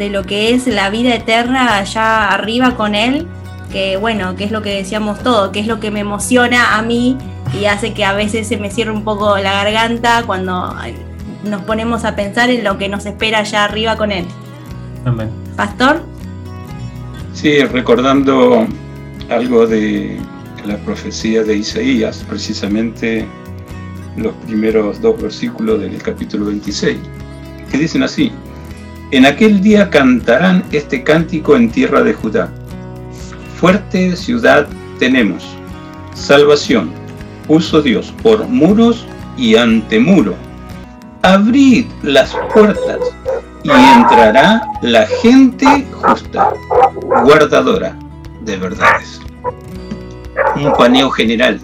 [0.00, 3.28] De lo que es la vida eterna allá arriba con él,
[3.70, 6.82] que bueno, que es lo que decíamos todo, que es lo que me emociona a
[6.82, 7.18] mí
[7.60, 10.74] y hace que a veces se me cierre un poco la garganta cuando
[11.44, 14.24] nos ponemos a pensar en lo que nos espera allá arriba con él.
[15.04, 15.28] Amén.
[15.54, 16.02] Pastor,
[17.34, 18.66] Sí, recordando
[19.28, 20.18] algo de
[20.66, 23.26] la profecía de Isaías, precisamente
[24.16, 26.98] los primeros dos versículos del capítulo 26,
[27.70, 28.32] que dicen así,
[29.10, 32.48] en aquel día cantarán este cántico en tierra de Judá.
[33.56, 35.44] Fuerte ciudad tenemos,
[36.14, 36.90] salvación,
[37.46, 39.04] puso Dios por muros
[39.36, 40.34] y antemuro.
[41.22, 42.98] Abrid las puertas
[43.62, 46.50] y entrará la gente justa,
[47.24, 47.96] guardadora
[48.42, 49.20] de verdades.
[50.56, 51.60] Un paneo general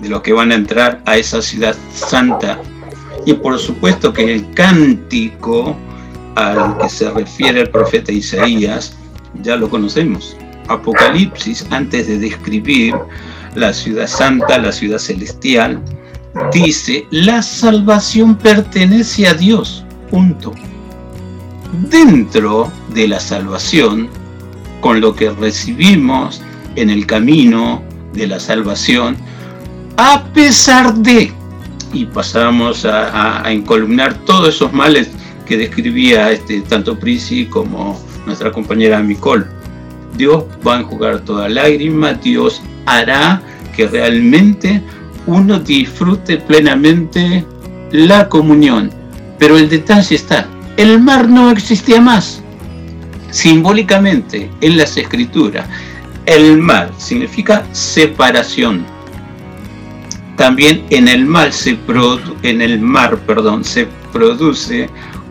[0.00, 2.58] de los que van a entrar a esa ciudad santa.
[3.26, 5.76] Y por supuesto que el cántico
[6.36, 8.96] al que se refiere el profeta Isaías
[9.42, 10.36] ya lo conocemos.
[10.68, 12.94] Apocalipsis, antes de describir
[13.54, 15.80] la ciudad santa, la ciudad celestial,
[16.52, 19.84] dice, la salvación pertenece a Dios.
[20.10, 20.52] Punto
[21.88, 24.08] dentro de la salvación,
[24.80, 26.42] con lo que recibimos
[26.76, 29.16] en el camino de la salvación,
[29.96, 31.32] a pesar de,
[31.92, 35.10] y pasamos a, a- a encolumnar todos esos males
[35.50, 39.50] que describía este, tanto Prisi como nuestra compañera Micol.
[40.16, 43.42] Dios va a enjugar toda lágrima, Dios hará
[43.74, 44.80] que realmente
[45.26, 47.44] uno disfrute plenamente
[47.90, 48.92] la comunión.
[49.40, 50.46] Pero el detalle está,
[50.76, 52.40] el mar no existía más.
[53.32, 55.66] Simbólicamente, en las escrituras,
[56.26, 58.86] el mar significa separación.
[60.36, 61.76] También en el mar se,
[62.44, 64.88] en el mar, perdón, se produce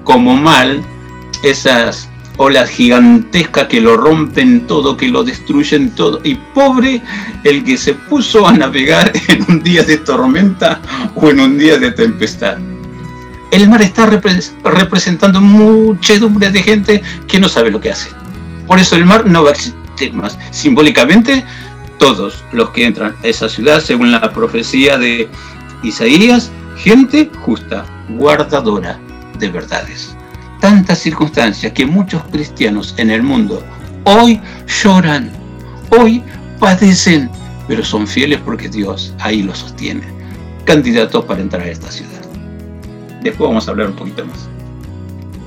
[0.10, 0.82] como mal
[1.44, 6.20] esas olas gigantescas que lo rompen todo, que lo destruyen todo.
[6.24, 7.00] Y pobre
[7.44, 10.82] el que se puso a navegar en un día de tormenta
[11.14, 12.58] o en un día de tempestad
[13.52, 18.10] el mar está repre- representando muchedumbre de gente que no sabe lo que hace.
[18.68, 20.38] Por eso el mar no va a existir más.
[20.52, 21.44] Simbólicamente,
[21.98, 25.28] todos los que entran a esa ciudad, según la profecía de
[25.82, 29.00] Isaías, gente justa, guardadora
[29.40, 30.16] de verdades.
[30.60, 33.64] Tantas circunstancias que muchos cristianos en el mundo
[34.04, 34.40] hoy
[34.84, 35.32] lloran,
[35.90, 36.22] hoy
[36.60, 37.30] padecen,
[37.68, 40.04] pero son fieles porque Dios ahí los sostiene.
[40.66, 42.22] Candidatos para entrar a esta ciudad.
[43.22, 44.48] Después vamos a hablar un poquito más.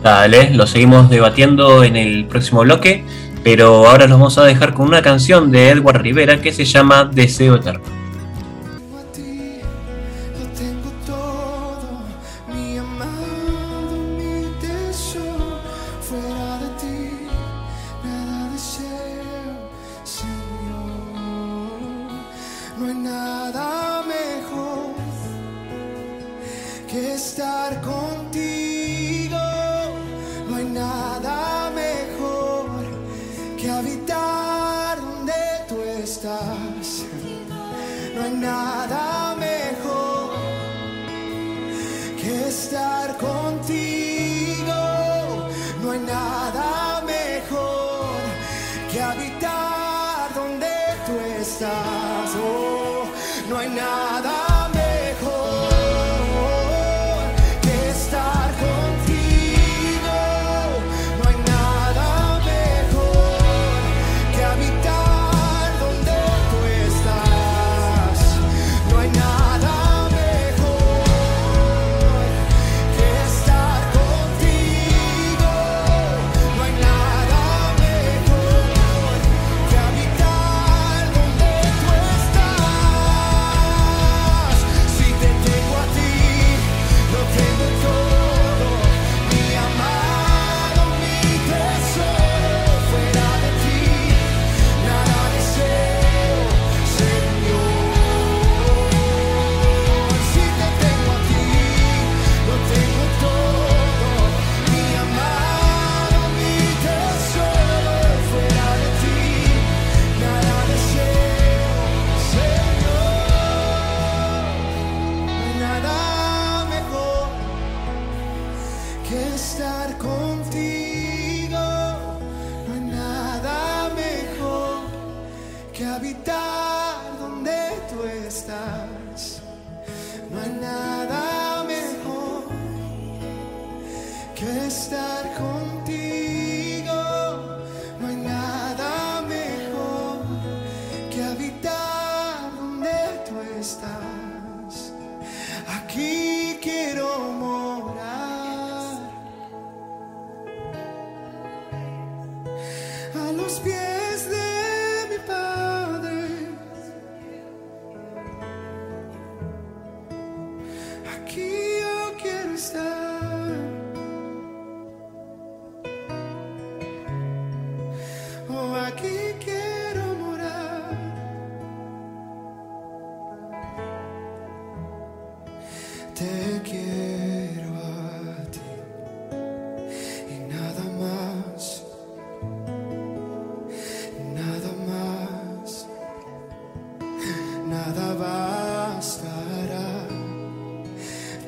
[0.03, 3.05] Dale, lo seguimos debatiendo en el próximo bloque,
[3.45, 7.05] pero ahora los vamos a dejar con una canción de Edward Rivera que se llama
[7.05, 8.02] Deseo Eterno.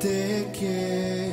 [0.05, 1.24] Te quiero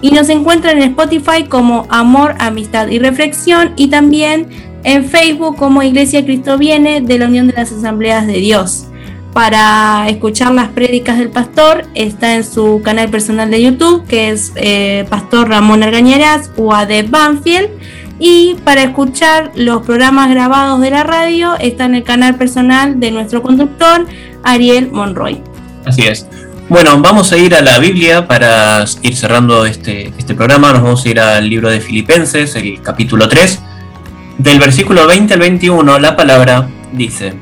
[0.01, 4.47] y nos encuentran en Spotify como Amor, Amistad y Reflexión y también
[4.83, 8.85] en Facebook como Iglesia Cristo Viene de la Unión de las Asambleas de Dios.
[9.33, 14.51] Para escuchar las prédicas del pastor está en su canal personal de YouTube que es
[14.55, 17.69] eh, Pastor Ramón Argañarás UAD Banfield
[18.19, 23.11] y para escuchar los programas grabados de la radio está en el canal personal de
[23.11, 24.05] nuestro conductor
[24.43, 25.41] Ariel Monroy.
[25.85, 26.27] Así es.
[26.67, 30.71] Bueno, vamos a ir a la Biblia para ir cerrando este, este programa.
[30.71, 33.59] Nos vamos a ir al libro de Filipenses, el capítulo 3.
[34.37, 37.33] Del versículo 20 al 21, la palabra dice: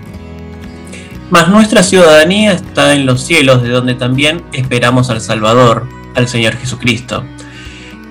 [1.30, 6.55] Mas nuestra ciudadanía está en los cielos, de donde también esperamos al Salvador, al Señor
[6.55, 7.25] Jesucristo,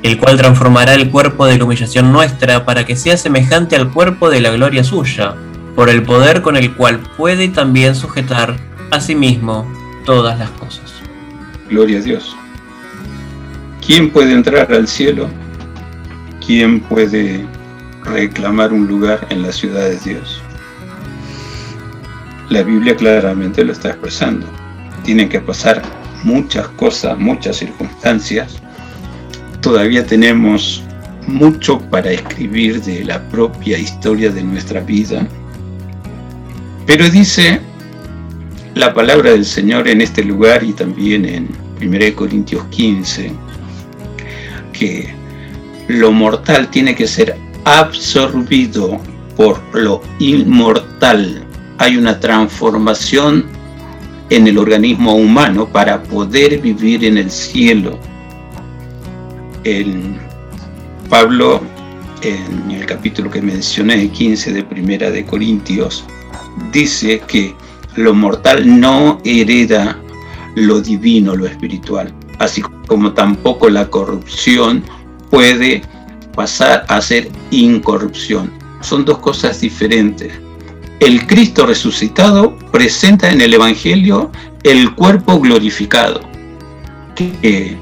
[0.07, 4.31] el cual transformará el cuerpo de la humillación nuestra para que sea semejante al cuerpo
[4.31, 5.35] de la gloria suya,
[5.75, 8.57] por el poder con el cual puede también sujetar
[8.93, 9.67] a sí mismo
[10.05, 10.95] todas las cosas.
[11.69, 12.37] Gloria a Dios.
[13.85, 15.29] ¿Quién puede entrar al cielo?
[16.47, 17.45] ¿Quién puede
[18.05, 20.41] reclamar un lugar en la ciudad de Dios?
[22.49, 24.47] La Biblia claramente lo está expresando.
[25.03, 25.83] tienen que pasar
[26.23, 28.61] muchas cosas, muchas circunstancias,
[29.67, 30.81] todavía tenemos
[31.27, 35.27] mucho para escribir de la propia historia de nuestra vida.
[36.87, 37.61] Pero dice
[38.77, 41.49] la palabra del Señor en este lugar y también en
[41.83, 43.33] 1 Corintios 15,
[44.73, 45.13] que
[45.89, 49.01] lo mortal tiene que ser absorbido
[49.37, 51.43] por lo inmortal.
[51.79, 53.47] Hay una transformación
[54.31, 57.99] en el organismo humano para poder vivir en el cielo.
[59.67, 60.15] El
[61.11, 61.61] Pablo,
[62.23, 66.05] en el capítulo que mencioné, 15 de Primera de Corintios,
[66.73, 67.53] dice que
[67.97, 69.99] lo mortal no hereda
[70.55, 74.85] lo divino, lo espiritual, así como tampoco la corrupción
[75.33, 75.83] puede
[76.37, 78.53] pasar a ser incorrupción.
[78.83, 80.33] Son dos cosas diferentes.
[81.01, 84.31] El Cristo resucitado presenta en el Evangelio
[84.63, 86.21] el cuerpo glorificado,
[87.17, 87.77] que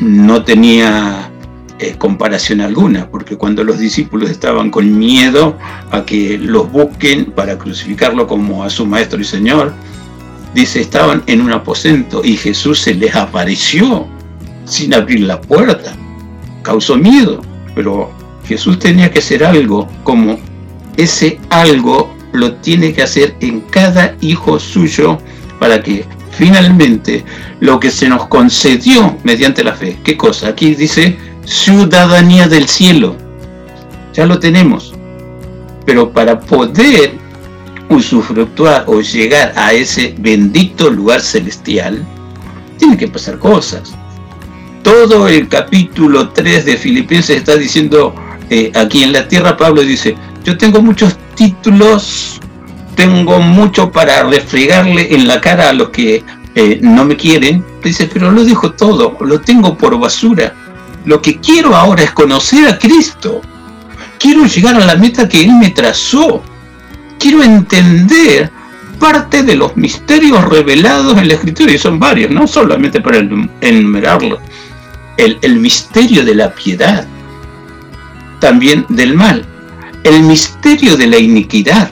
[0.00, 1.30] no tenía
[1.78, 5.56] eh, comparación alguna, porque cuando los discípulos estaban con miedo
[5.90, 9.74] a que los busquen para crucificarlo como a su maestro y señor,
[10.54, 14.06] dice, estaban en un aposento y Jesús se les apareció
[14.64, 15.94] sin abrir la puerta.
[16.62, 17.42] Causó miedo,
[17.74, 18.10] pero
[18.46, 20.38] Jesús tenía que hacer algo como
[20.96, 25.18] ese algo lo tiene que hacer en cada hijo suyo
[25.58, 26.04] para que
[26.36, 27.24] finalmente
[27.60, 30.48] lo que se nos concedió mediante la fe, ¿qué cosa?
[30.48, 33.16] Aquí dice ciudadanía del cielo,
[34.12, 34.94] ya lo tenemos,
[35.84, 37.14] pero para poder
[37.88, 42.04] usufructuar o llegar a ese bendito lugar celestial,
[42.78, 43.94] tiene que pasar cosas.
[44.82, 48.14] Todo el capítulo 3 de Filipenses está diciendo,
[48.50, 52.35] eh, aquí en la tierra Pablo dice, yo tengo muchos títulos,
[52.96, 56.24] tengo mucho para refregarle en la cara a los que
[56.56, 57.64] eh, no me quieren.
[57.84, 60.54] Dice, pero lo dejo todo, lo tengo por basura.
[61.04, 63.42] Lo que quiero ahora es conocer a Cristo.
[64.18, 66.42] Quiero llegar a la meta que Él me trazó.
[67.18, 68.50] Quiero entender
[68.98, 73.18] parte de los misterios revelados en la Escritura, y son varios, no solamente para
[73.60, 74.40] enumerarlos.
[75.18, 77.06] El, el misterio de la piedad,
[78.40, 79.44] también del mal,
[80.02, 81.90] el misterio de la iniquidad,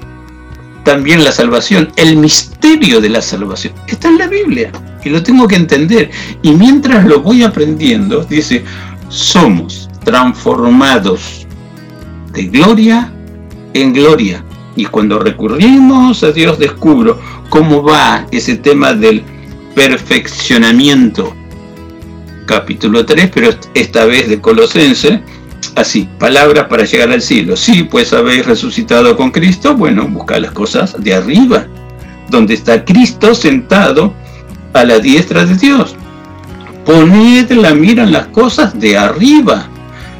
[0.84, 3.72] también la salvación, el misterio de la salvación.
[3.88, 4.70] Está en la Biblia
[5.02, 6.10] y lo tengo que entender.
[6.42, 8.64] Y mientras lo voy aprendiendo, dice,
[9.08, 11.46] somos transformados
[12.32, 13.12] de gloria
[13.72, 14.44] en gloria.
[14.76, 19.22] Y cuando recurrimos a Dios descubro cómo va ese tema del
[19.74, 21.34] perfeccionamiento.
[22.46, 25.22] Capítulo 3, pero esta vez de Colosense,
[25.76, 27.56] así, palabras para llegar al cielo.
[27.56, 31.66] Sí, pues habéis resucitado con Cristo, bueno, busca las cosas de arriba,
[32.28, 34.12] donde está Cristo sentado
[34.72, 35.96] a la diestra de Dios.
[36.84, 39.68] Poned la mira en las cosas de arriba,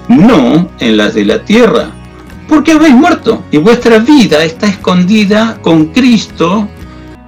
[0.09, 1.91] no en las de la tierra,
[2.49, 6.69] porque habéis muerto y vuestra vida está escondida con Cristo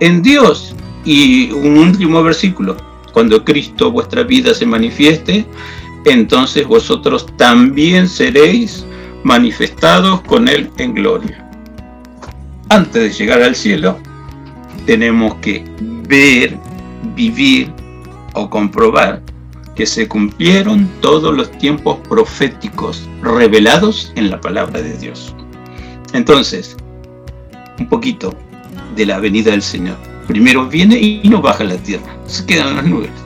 [0.01, 0.75] en Dios.
[1.05, 2.77] Y un último versículo,
[3.13, 5.47] cuando Cristo vuestra vida se manifieste,
[6.07, 8.87] entonces vosotros también seréis
[9.25, 11.45] manifestados con Él en gloria.
[12.69, 13.99] Antes de llegar al cielo,
[14.87, 15.65] tenemos que
[16.09, 16.57] ver,
[17.17, 17.73] vivir
[18.35, 19.21] o comprobar
[19.75, 25.35] que se cumplieron todos los tiempos proféticos revelados en la palabra de Dios.
[26.13, 26.77] Entonces,
[27.79, 28.33] un poquito
[28.95, 29.97] de la venida del Señor.
[30.29, 33.26] Primero viene y no baja la tierra, se quedan las nubes.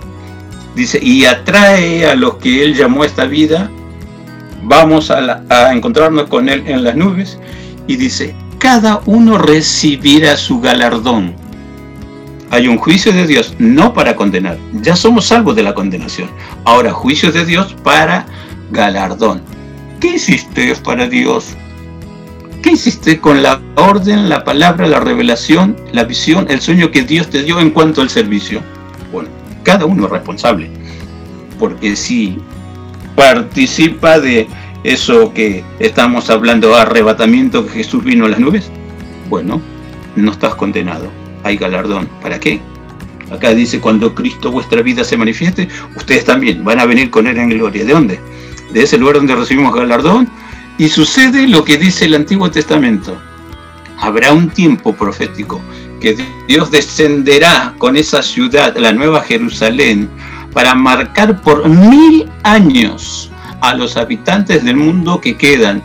[0.74, 3.70] Dice, y atrae a los que Él llamó a esta vida,
[4.62, 7.38] vamos a, encontrarnos con Él en las nubes,
[7.86, 11.34] y dice, cada uno recibirá su galardón.
[12.50, 16.30] Hay un juicio de Dios, no para condenar, ya somos salvos de la condenación.
[16.64, 18.26] Ahora, juicio de Dios para
[18.70, 19.42] galardón.
[20.00, 21.56] ¿Qué hiciste para Dios?
[22.62, 27.28] ¿Qué hiciste con la orden, la palabra, la revelación, la visión, el sueño que Dios
[27.30, 28.62] te dio en cuanto al servicio?
[29.62, 30.70] Cada uno es responsable.
[31.58, 32.38] Porque si
[33.14, 34.48] participa de
[34.82, 38.70] eso que estamos hablando, arrebatamiento, que Jesús vino a las nubes,
[39.28, 39.60] bueno,
[40.16, 41.10] no estás condenado.
[41.44, 42.08] Hay galardón.
[42.22, 42.60] ¿Para qué?
[43.30, 47.38] Acá dice, cuando Cristo vuestra vida se manifieste, ustedes también van a venir con Él
[47.38, 47.84] en gloria.
[47.84, 48.20] ¿De dónde?
[48.72, 50.28] De ese lugar donde recibimos galardón.
[50.78, 53.16] Y sucede lo que dice el Antiguo Testamento.
[53.98, 55.60] Habrá un tiempo profético
[56.00, 56.16] que
[56.48, 60.08] Dios descenderá con esa ciudad, la nueva Jerusalén,
[60.52, 63.30] para marcar por mil años
[63.60, 65.82] a los habitantes del mundo que quedan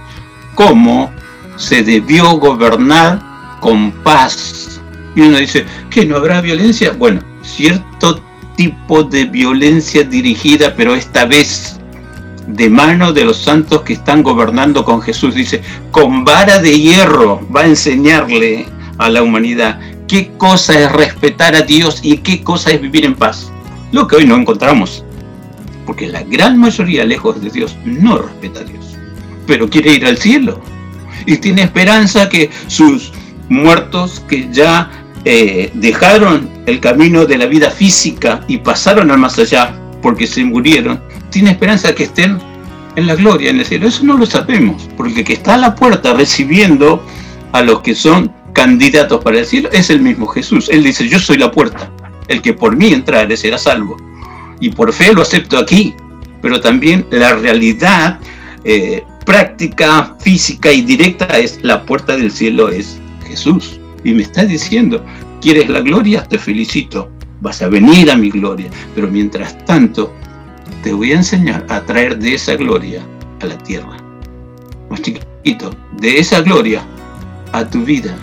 [0.55, 1.11] cómo
[1.57, 3.21] se debió gobernar
[3.59, 4.81] con paz.
[5.15, 6.93] Y uno dice, ¿que no habrá violencia?
[6.97, 8.21] Bueno, cierto
[8.55, 11.79] tipo de violencia dirigida, pero esta vez
[12.47, 15.35] de mano de los santos que están gobernando con Jesús.
[15.35, 15.61] Dice,
[15.91, 21.61] con vara de hierro va a enseñarle a la humanidad qué cosa es respetar a
[21.61, 23.51] Dios y qué cosa es vivir en paz.
[23.91, 25.03] Lo que hoy no encontramos.
[25.85, 28.97] Porque la gran mayoría, lejos de Dios, no respeta a Dios.
[29.45, 30.59] Pero quiere ir al cielo.
[31.25, 33.11] Y tiene esperanza que sus
[33.49, 34.91] muertos que ya
[35.23, 40.43] eh, dejaron el camino de la vida física y pasaron al más allá porque se
[40.43, 41.01] murieron,
[41.31, 42.39] tiene esperanza que estén
[42.95, 43.87] en la gloria, en el cielo.
[43.87, 47.03] Eso no lo sabemos, porque el que está a la puerta recibiendo
[47.51, 50.69] a los que son candidatos para el cielo es el mismo Jesús.
[50.69, 51.91] Él dice, yo soy la puerta,
[52.27, 53.97] el que por mí entrare será salvo.
[54.59, 55.93] Y por fe lo acepto aquí,
[56.41, 58.19] pero también la realidad
[58.63, 63.79] eh, práctica, física y directa es la puerta del cielo es Jesús.
[64.03, 65.03] Y me está diciendo,
[65.41, 66.23] ¿quieres la gloria?
[66.23, 68.69] Te felicito, vas a venir a mi gloria.
[68.95, 70.13] Pero mientras tanto,
[70.81, 73.05] te voy a enseñar a traer de esa gloria
[73.41, 73.97] a la tierra.
[74.89, 76.85] Más chiquito, de esa gloria
[77.51, 78.15] a tu vida.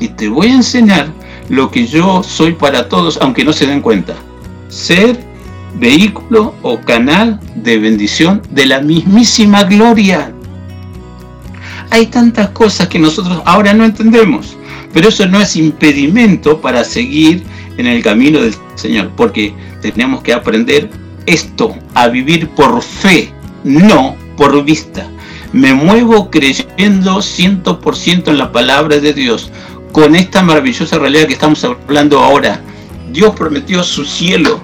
[0.00, 1.08] Y te voy a enseñar
[1.48, 4.14] lo que yo soy para todos, aunque no se den cuenta.
[4.68, 5.18] Ser
[5.78, 10.32] vehículo o canal de bendición de la mismísima gloria.
[11.90, 14.56] Hay tantas cosas que nosotros ahora no entendemos,
[14.92, 17.44] pero eso no es impedimento para seguir
[17.76, 20.90] en el camino del Señor, porque tenemos que aprender
[21.26, 23.32] esto, a vivir por fe,
[23.64, 25.08] no por vista.
[25.52, 29.50] Me muevo creyendo 100% en la palabra de Dios,
[29.98, 32.60] con esta maravillosa realidad que estamos hablando ahora.
[33.10, 34.60] Dios prometió su cielo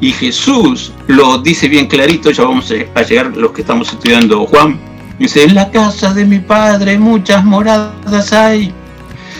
[0.00, 4.80] y Jesús lo dice bien clarito, ya vamos a llegar los que estamos estudiando Juan.
[5.18, 8.72] Dice, en la casa de mi padre muchas moradas hay.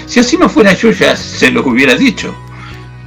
[0.05, 2.35] Si así no fuera yo ya se los hubiera dicho.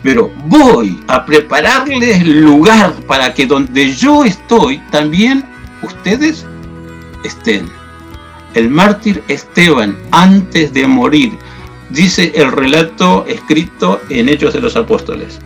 [0.02, 5.46] Pero voy a prepararles lugar para que donde yo estoy también
[5.84, 6.48] ustedes
[7.24, 7.70] estén.
[8.56, 11.38] El mártir Esteban, antes de morir,
[11.90, 15.40] dice el relato escrito en Hechos de los Apóstoles.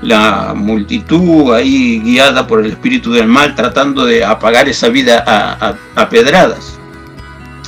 [0.00, 5.76] La multitud ahí guiada por el espíritu del mal tratando de apagar esa vida a,
[5.94, 6.78] a, pedradas.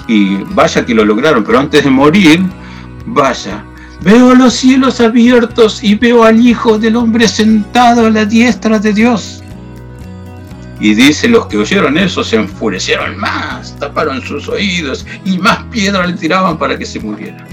[0.09, 2.43] Y vaya que lo lograron, pero antes de morir,
[3.07, 3.65] vaya,
[4.03, 8.93] veo los cielos abiertos y veo al Hijo del Hombre sentado a la diestra de
[8.93, 9.43] Dios.
[10.81, 16.09] Y dice, los que oyeron eso se enfurecieron más, taparon sus oídos y más piedras
[16.09, 17.47] le tiraban para que se muriera.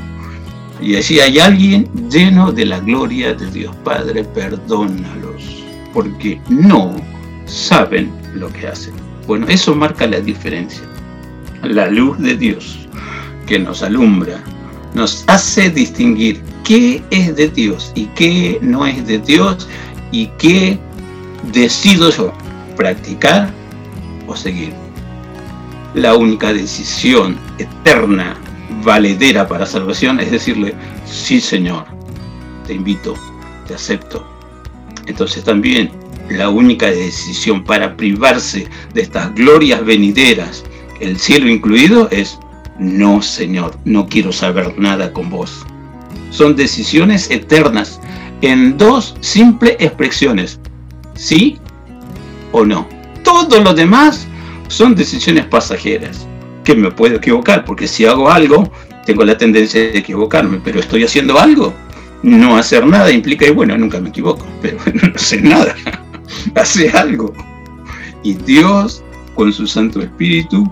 [0.81, 5.63] Y decía, hay alguien lleno de la gloria de Dios Padre, perdónalos,
[5.93, 6.95] porque no
[7.45, 8.93] saben lo que hacen.
[9.27, 10.83] Bueno, eso marca la diferencia.
[11.63, 12.87] La luz de Dios
[13.45, 14.41] que nos alumbra,
[14.93, 19.67] nos hace distinguir qué es de Dios y qué no es de Dios
[20.11, 20.79] y qué
[21.51, 22.33] decido yo
[22.75, 23.53] practicar
[24.27, 24.73] o seguir.
[25.93, 28.35] La única decisión eterna,
[28.83, 30.73] valedera para salvación es decirle,
[31.05, 31.85] sí Señor,
[32.67, 33.15] te invito,
[33.67, 34.25] te acepto.
[35.07, 35.91] Entonces también
[36.29, 40.63] la única decisión para privarse de estas glorias venideras,
[40.99, 42.39] el cielo incluido, es
[42.79, 45.65] no Señor, no quiero saber nada con vos.
[46.29, 47.99] Son decisiones eternas
[48.41, 50.59] en dos simples expresiones,
[51.15, 51.57] sí
[52.51, 52.87] o no.
[53.23, 54.27] Todo lo demás
[54.67, 56.25] son decisiones pasajeras,
[56.63, 58.71] que me puedo equivocar, porque si hago algo,
[59.05, 61.73] tengo la tendencia de equivocarme, pero estoy haciendo algo.
[62.23, 65.75] No hacer nada implica, y bueno, nunca me equivoco, pero no sé nada.
[66.55, 67.33] Hace algo.
[68.23, 69.03] Y Dios,
[69.35, 70.71] con su Santo Espíritu,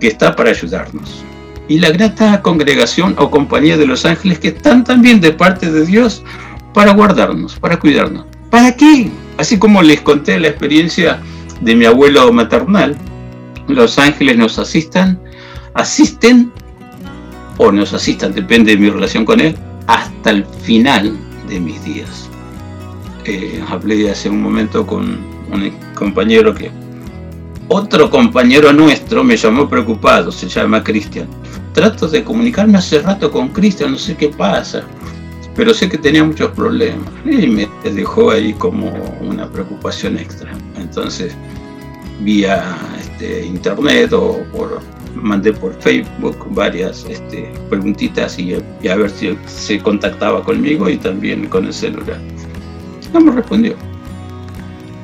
[0.00, 1.24] que está para ayudarnos.
[1.68, 5.84] Y la grata congregación o compañía de los ángeles que están también de parte de
[5.84, 6.22] Dios
[6.72, 8.24] para guardarnos, para cuidarnos.
[8.50, 9.10] ¿Para qué?
[9.36, 11.20] Así como les conté la experiencia
[11.60, 12.96] de mi abuelo maternal,
[13.68, 15.20] los ángeles nos asistan,
[15.74, 16.50] asisten
[17.58, 19.56] o nos asistan, depende de mi relación con él,
[19.86, 21.16] hasta el final
[21.48, 22.28] de mis días.
[23.24, 25.18] Eh, hablé hace un momento con
[25.52, 26.70] un compañero que,
[27.68, 31.28] otro compañero nuestro me llamó preocupado, se llama Cristian.
[31.74, 34.84] Trato de comunicarme hace rato con Cristian, no sé qué pasa,
[35.54, 38.90] pero sé que tenía muchos problemas y me dejó ahí como
[39.20, 40.50] una preocupación extra.
[40.78, 41.34] Entonces,
[42.20, 42.74] vía
[43.18, 44.80] este, internet o por
[45.14, 50.96] mandé por Facebook varias este, preguntitas y, y, a ver si se contactaba conmigo y
[50.96, 52.20] también con el celular.
[53.12, 53.74] No me respondió.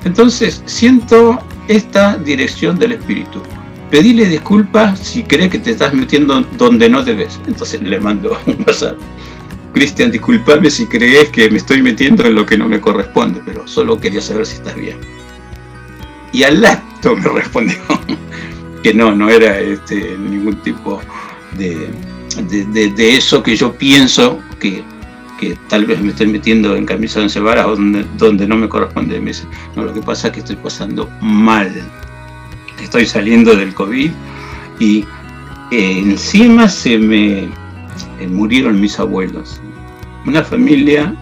[0.04, 3.42] Entonces siento esta dirección del espíritu.
[3.90, 7.40] Pedile disculpas si crees que te estás metiendo donde no debes.
[7.48, 8.96] Entonces le mando un WhatsApp.
[9.72, 13.66] Cristian, disculpame si crees que me estoy metiendo en lo que no me corresponde, pero
[13.66, 14.98] solo quería saber si estás bien.
[16.32, 16.60] Y al
[17.12, 17.76] me respondió
[18.82, 21.00] que no, no era este, ningún tipo
[21.56, 21.88] de,
[22.42, 24.82] de, eso que yo pienso que,
[25.40, 29.20] que tal vez me estoy metiendo en camisa de once donde, donde no me corresponde.
[29.74, 31.72] No, lo que pasa es que estoy pasando mal.
[32.82, 34.10] Estoy saliendo del COVID
[34.80, 34.98] y
[35.70, 37.44] eh, encima se me
[38.20, 39.60] eh, murieron mis abuelos.
[40.26, 41.14] Una familia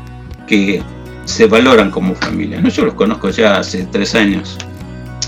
[0.49, 0.83] que
[1.24, 2.61] se valoran como familia.
[2.61, 4.59] No, yo los conozco ya hace tres años.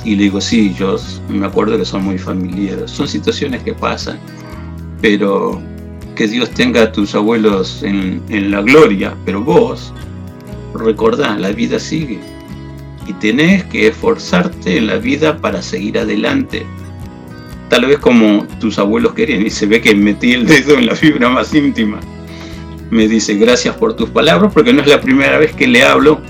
[0.04, 0.96] Y le digo, sí, yo
[1.28, 2.90] me acuerdo que son muy familiares.
[2.90, 4.18] Son situaciones que pasan,
[5.00, 5.60] pero
[6.14, 9.92] que Dios tenga a tus abuelos en, en la gloria, pero vos
[10.74, 12.18] recordá, la vida sigue.
[13.06, 16.64] Y tenés que esforzarte en la vida para seguir adelante.
[17.68, 20.94] Tal vez como tus abuelos querían, y se ve que metí el dedo en la
[20.94, 22.00] fibra más íntima.
[22.90, 26.20] Me dice, gracias por tus palabras, porque no es la primera vez que le hablo.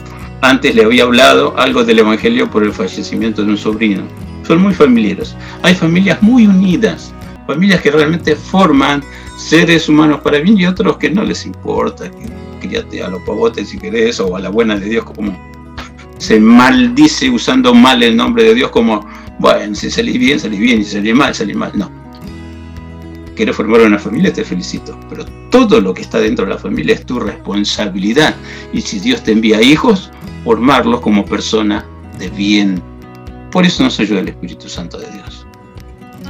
[0.44, 4.02] Antes le había hablado algo del Evangelio por el fallecimiento de un sobrino.
[4.46, 5.34] Son muy familiares.
[5.62, 7.14] Hay familias muy unidas,
[7.46, 9.02] familias que realmente forman
[9.38, 12.28] seres humanos para bien y otros que no les importa, que
[12.60, 15.34] críate a los pavotes si querés o a la buena de Dios como
[16.18, 19.00] se maldice usando mal el nombre de Dios como,
[19.38, 21.72] bueno, si salís bien, salís bien, si salís mal, salís mal.
[21.74, 21.90] No.
[23.34, 26.96] Quieres formar una familia, te felicito, pero todo lo que está dentro de la familia
[26.96, 28.36] es tu responsabilidad.
[28.74, 30.10] Y si Dios te envía hijos,
[30.44, 31.84] formarlos como persona
[32.18, 32.82] de bien.
[33.50, 35.46] Por eso no soy yo el Espíritu Santo de Dios.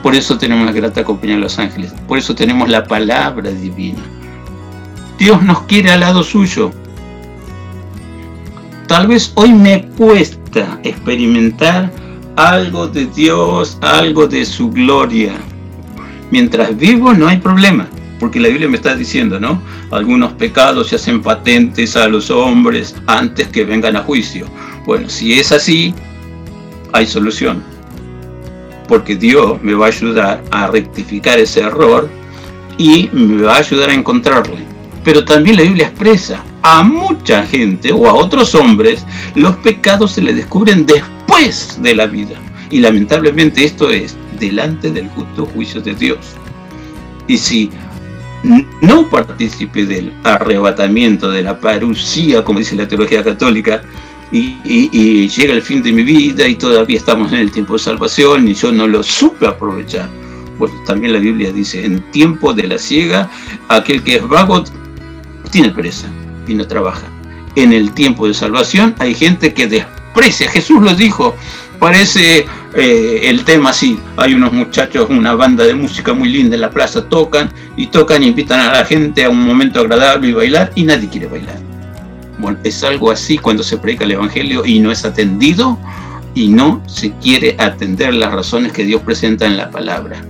[0.02, 1.92] Por eso tenemos la grata compañía de los ángeles.
[2.06, 4.02] Por eso tenemos la palabra divina.
[5.18, 6.70] Dios nos quiere al lado suyo.
[8.86, 11.90] Tal vez hoy me cuesta experimentar
[12.36, 15.32] algo de Dios, algo de su gloria.
[16.30, 17.86] Mientras vivo no hay problema,
[18.20, 19.60] porque la Biblia me está diciendo, ¿no?
[19.95, 24.45] Algunos pecados se hacen patentes a los hombres antes que vengan a juicio.
[24.84, 25.95] Bueno, si es así,
[26.92, 27.62] hay solución.
[28.88, 32.11] Porque Dios me va a ayudar a rectificar ese error
[32.76, 34.64] y me va a ayudar a encontrarle.
[35.05, 40.22] Pero también la Biblia expresa a mucha gente o a otros hombres los pecados se
[40.22, 42.34] les descubren después de la vida.
[42.68, 46.18] Y lamentablemente esto es delante del justo juicio de Dios.
[47.28, 47.70] Y si
[48.80, 53.82] no participe del arrebatamiento, de la parucía, como dice la teología católica,
[54.32, 58.49] y, llega el fin de mi vida y todavía estamos en el tiempo de salvación
[58.49, 60.09] y yo no lo supe aprovechar.
[60.59, 63.30] Bueno, también la Biblia dice, en tiempo de la ciega,
[63.68, 64.64] aquel que es vago
[65.51, 66.09] tiene pereza
[66.47, 67.07] y no trabaja.
[67.57, 71.36] En el tiempo de salvación hay gente que desprecia, Jesús lo dijo,
[71.78, 72.47] parece
[72.77, 76.70] eh, el tema así, hay unos muchachos, una banda de música muy linda en la
[76.70, 80.72] plaza, tocan y tocan y invitan a la gente a un momento agradable y bailar
[80.75, 81.59] y nadie quiere bailar.
[82.39, 85.79] Bueno, es algo así cuando se predica el Evangelio y no es atendido
[86.35, 90.20] y no se quiere atender las razones que Dios presenta en la palabra.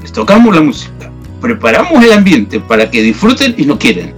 [0.00, 4.14] Les tocamos la música, preparamos el ambiente para que disfruten y no quieren.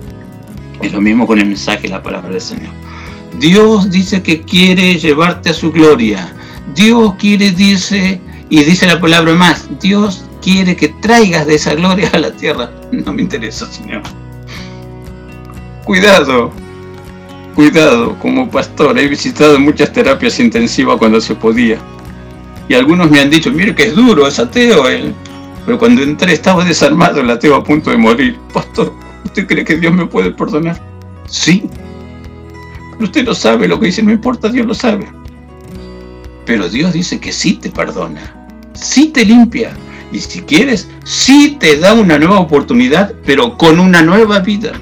[0.81, 2.71] Es lo mismo con el mensaje la palabra del Señor.
[3.39, 6.33] Dios dice que quiere llevarte a su gloria.
[6.75, 8.21] Dios quiere, dice,
[8.51, 12.71] y dice la palabra más, Dios quiere que traigas de esa gloria a la tierra.
[12.93, 14.03] No me interesa, Señor.
[15.85, 16.53] Cuidado,
[17.55, 21.79] cuidado, como pastor he visitado muchas terapias intensivas cuando se podía.
[22.69, 25.15] Y algunos me han dicho, mire que es duro, es ateo él.
[25.67, 28.39] Pero cuando entré estaba desarmado el ateo a punto de morir.
[28.53, 28.93] Pastor,
[29.25, 30.81] ¿usted cree que Dios me puede perdonar?
[31.27, 31.65] Sí.
[32.93, 35.07] Pero usted lo sabe, lo que dice no importa, Dios lo sabe.
[36.47, 38.35] Pero Dios dice que sí te perdona,
[38.75, 39.73] sí te limpia.
[40.13, 44.73] Y si quieres, sí te da una nueva oportunidad, pero con una nueva vida.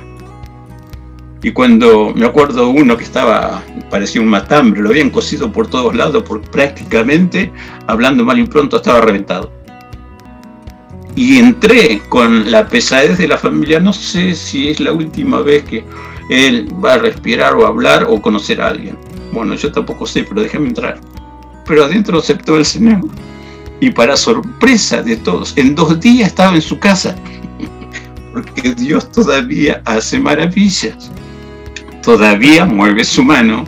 [1.43, 5.95] Y cuando me acuerdo uno que estaba, parecía un matambre, lo habían cosido por todos
[5.95, 7.53] lados, porque prácticamente,
[7.87, 9.51] hablando mal y pronto, estaba reventado.
[11.17, 15.65] Y entré con la pesadez de la familia, no sé si es la última vez
[15.65, 15.85] que
[16.31, 18.97] él va a respirar o hablar o conocer a alguien.
[19.33, 21.01] Bueno, yo tampoco sé, pero déjame entrar.
[21.67, 23.01] Pero adentro aceptó el Señor.
[23.81, 27.17] Y para sorpresa de todos, en dos días estaba en su casa.
[28.33, 31.11] Porque Dios todavía hace maravillas.
[32.03, 33.65] Todavía mueve su mano.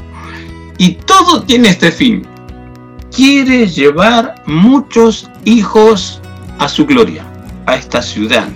[0.78, 2.26] Y todo tiene este fin.
[3.14, 6.20] Quiere llevar muchos hijos
[6.58, 7.24] a su gloria,
[7.66, 8.48] a esta ciudad.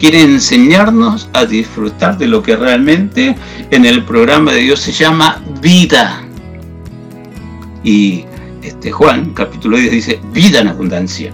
[0.00, 3.36] Quiere enseñarnos a disfrutar de lo que realmente
[3.70, 6.20] en el programa de Dios se llama vida.
[7.84, 8.24] Y
[8.62, 11.32] este Juan, capítulo 10, dice vida en abundancia.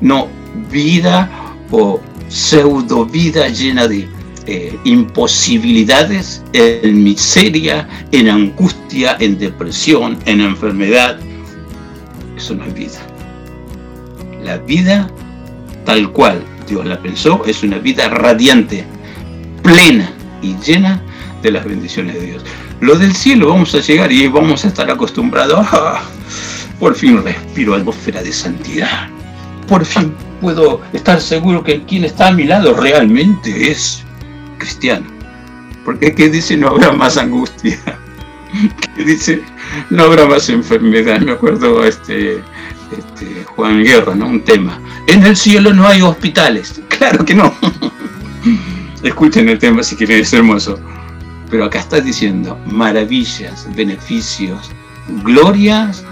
[0.00, 0.28] No
[0.70, 1.30] vida
[1.70, 4.08] o pseudo vida llena de
[4.46, 11.18] eh, imposibilidades, en miseria, en angustia, en depresión, en enfermedad.
[12.36, 12.98] Eso no es vida.
[14.44, 15.10] La vida
[15.84, 18.84] tal cual Dios la pensó es una vida radiante,
[19.62, 21.02] plena y llena
[21.42, 22.44] de las bendiciones de Dios.
[22.80, 25.66] Lo del cielo vamos a llegar y vamos a estar acostumbrados.
[25.72, 26.02] Ah,
[26.78, 29.08] por fin respiro atmósfera de santidad.
[29.66, 34.04] Por fin puedo estar seguro que quien está a mi lado realmente es
[34.58, 35.06] cristiano.
[35.84, 37.78] Porque que dice no habrá más angustia.
[38.94, 39.42] Que dice
[39.90, 41.20] no habrá más enfermedad.
[41.20, 42.42] Me acuerdo este,
[42.96, 44.26] este Juan Guerra, ¿no?
[44.26, 44.80] Un tema.
[45.06, 46.80] En el cielo no hay hospitales.
[46.96, 47.54] Claro que no.
[49.02, 50.80] Escuchen el tema si quieren, es hermoso.
[51.50, 54.70] Pero acá está diciendo maravillas, beneficios,
[55.22, 56.04] glorias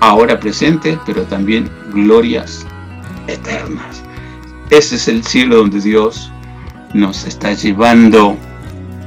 [0.00, 2.66] ahora presentes, pero también glorias
[3.28, 4.02] eternas.
[4.70, 6.32] Ese es el cielo donde Dios
[6.94, 8.36] nos está llevando.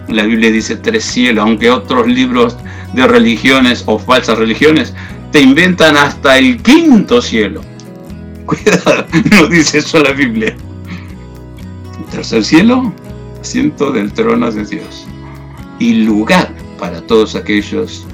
[0.08, 2.58] La Biblia dice tres cielos, aunque otros libros
[2.94, 4.94] de religiones o falsas religiones
[5.32, 7.62] te inventan hasta el quinto cielo.
[8.46, 10.56] Cuidado, no dice eso la Biblia.
[12.12, 12.94] Tercer cielo,
[13.42, 15.05] asiento del trono de Dios.
[15.80, 18.06] Y lugar para todos aquellos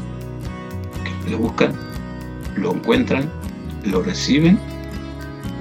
[1.04, 1.74] que le buscan,
[2.56, 3.30] lo encuentran,
[3.84, 4.60] lo reciben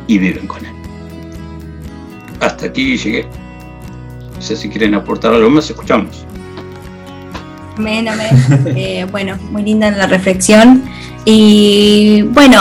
[0.07, 0.73] y viven con él.
[2.41, 3.27] Hasta aquí llegué.
[4.35, 6.25] No sé si quieren aportar algo más, escuchamos.
[7.77, 8.31] Amén, amén.
[8.77, 10.83] Eh, bueno, muy linda la reflexión.
[11.25, 12.59] Y bueno,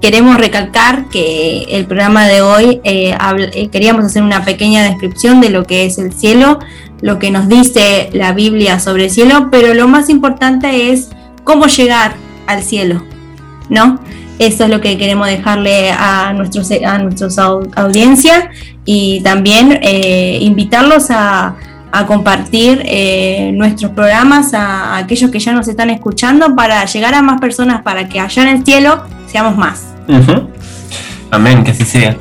[0.00, 3.14] queremos recalcar que el programa de hoy eh,
[3.52, 6.58] eh, queríamos hacer una pequeña descripción de lo que es el cielo,
[7.02, 11.10] lo que nos dice la Biblia sobre el cielo, pero lo más importante es
[11.44, 12.14] cómo llegar
[12.46, 13.02] al cielo,
[13.68, 14.00] ¿no?
[14.38, 18.50] Eso es lo que queremos dejarle a nuestros a nuestros au- audiencia
[18.86, 21.56] y también eh, invitarlos a,
[21.92, 27.20] a compartir eh, nuestros programas a, aquellos que ya nos están escuchando para llegar a
[27.20, 29.94] más personas para que allá en el cielo seamos más.
[31.30, 32.16] Amén, que así sea.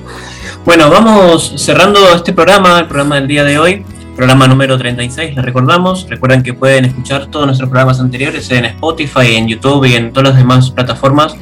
[0.66, 5.46] Bueno, vamos cerrando este programa, el programa del día de hoy, programa número 36, les
[5.46, 6.06] recordamos.
[6.10, 10.30] Recuerden que pueden escuchar todos nuestros programas anteriores en Spotify, en YouTube y en todas
[10.30, 11.36] las demás plataformas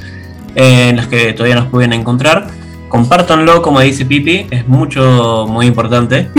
[0.56, 2.48] en las que todavía nos pueden encontrar.
[2.90, 6.30] Compártanlo, como dice Pipi, es mucho, muy importante.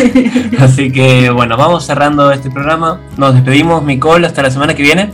[0.60, 3.00] Así que bueno, vamos cerrando este programa.
[3.16, 5.10] Nos despedimos, Micol, hasta la semana que viene.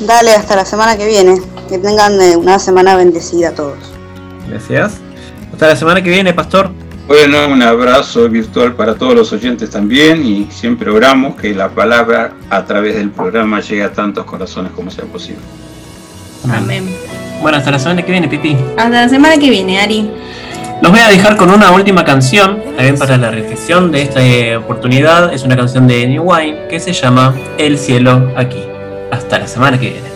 [0.00, 1.40] Dale, hasta la semana que viene.
[1.68, 3.78] Que tengan eh, una semana bendecida a todos.
[4.48, 4.94] Gracias.
[5.52, 6.70] Hasta la semana que viene, Pastor.
[7.06, 12.32] Bueno, un abrazo virtual para todos los oyentes también y siempre oramos que la palabra
[12.48, 15.42] a través del programa llegue a tantos corazones como sea posible.
[16.50, 16.88] Amén.
[17.42, 18.56] Bueno, hasta la semana que viene, Pipi.
[18.76, 20.10] Hasta la semana que viene, Ari.
[20.82, 24.56] Los voy a dejar con una última canción, también para la reflexión de esta eh,
[24.56, 25.32] oportunidad.
[25.32, 28.62] Es una canción de New Wine que se llama El cielo aquí.
[29.10, 30.13] Hasta la semana que viene.